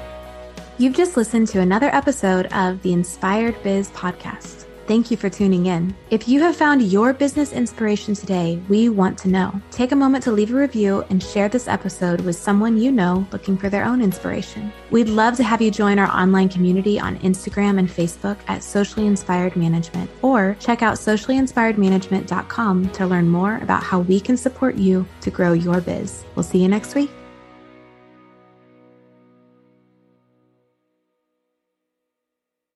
You've 0.79 0.95
just 0.95 1.17
listened 1.17 1.49
to 1.49 1.61
another 1.61 1.89
episode 1.95 2.53
of 2.53 2.83
the 2.83 2.93
Inspired 2.93 3.57
Biz 3.63 3.89
podcast. 3.93 4.67
Thank 4.87 5.11
you 5.11 5.17
for 5.17 5.31
tuning 5.31 5.65
in. 5.67 5.97
If 6.11 6.29
you 6.29 6.41
have 6.43 6.55
found 6.55 6.83
your 6.83 7.15
business 7.15 7.55
inspiration 7.55 8.13
today, 8.15 8.61
we 8.69 8.91
want 8.91 9.17
to 9.21 9.29
know. 9.29 9.59
Take 9.71 9.93
a 9.93 9.97
moment 9.97 10.23
to 10.25 10.33
leave 10.33 10.53
a 10.53 10.57
review 10.57 11.03
and 11.09 11.23
share 11.23 11.49
this 11.49 11.67
episode 11.67 12.21
with 12.21 12.37
someone 12.37 12.77
you 12.77 12.93
know 12.93 13.27
looking 13.33 13.57
for 13.57 13.71
their 13.71 13.87
own 13.87 14.03
inspiration. 14.03 14.71
We'd 14.91 15.09
love 15.09 15.35
to 15.39 15.45
have 15.45 15.63
you 15.63 15.71
join 15.71 15.99
our 15.99 16.15
online 16.15 16.51
community 16.51 17.01
on 17.01 17.19
Instagram 17.21 17.79
and 17.79 17.89
Facebook 17.89 18.37
at 18.47 18.63
Socially 18.63 19.07
Inspired 19.07 19.57
Management, 19.57 20.11
or 20.21 20.59
check 20.61 20.83
out 20.83 20.99
sociallyinspiredmanagement.com 20.99 22.91
to 22.91 23.07
learn 23.07 23.29
more 23.31 23.57
about 23.63 23.83
how 23.83 24.01
we 24.01 24.21
can 24.21 24.37
support 24.37 24.75
you 24.75 25.09
to 25.23 25.31
grow 25.31 25.55
your 25.55 25.81
biz. 25.81 26.23
We'll 26.35 26.43
see 26.43 26.59
you 26.61 26.69
next 26.69 26.95
week. 26.95 27.11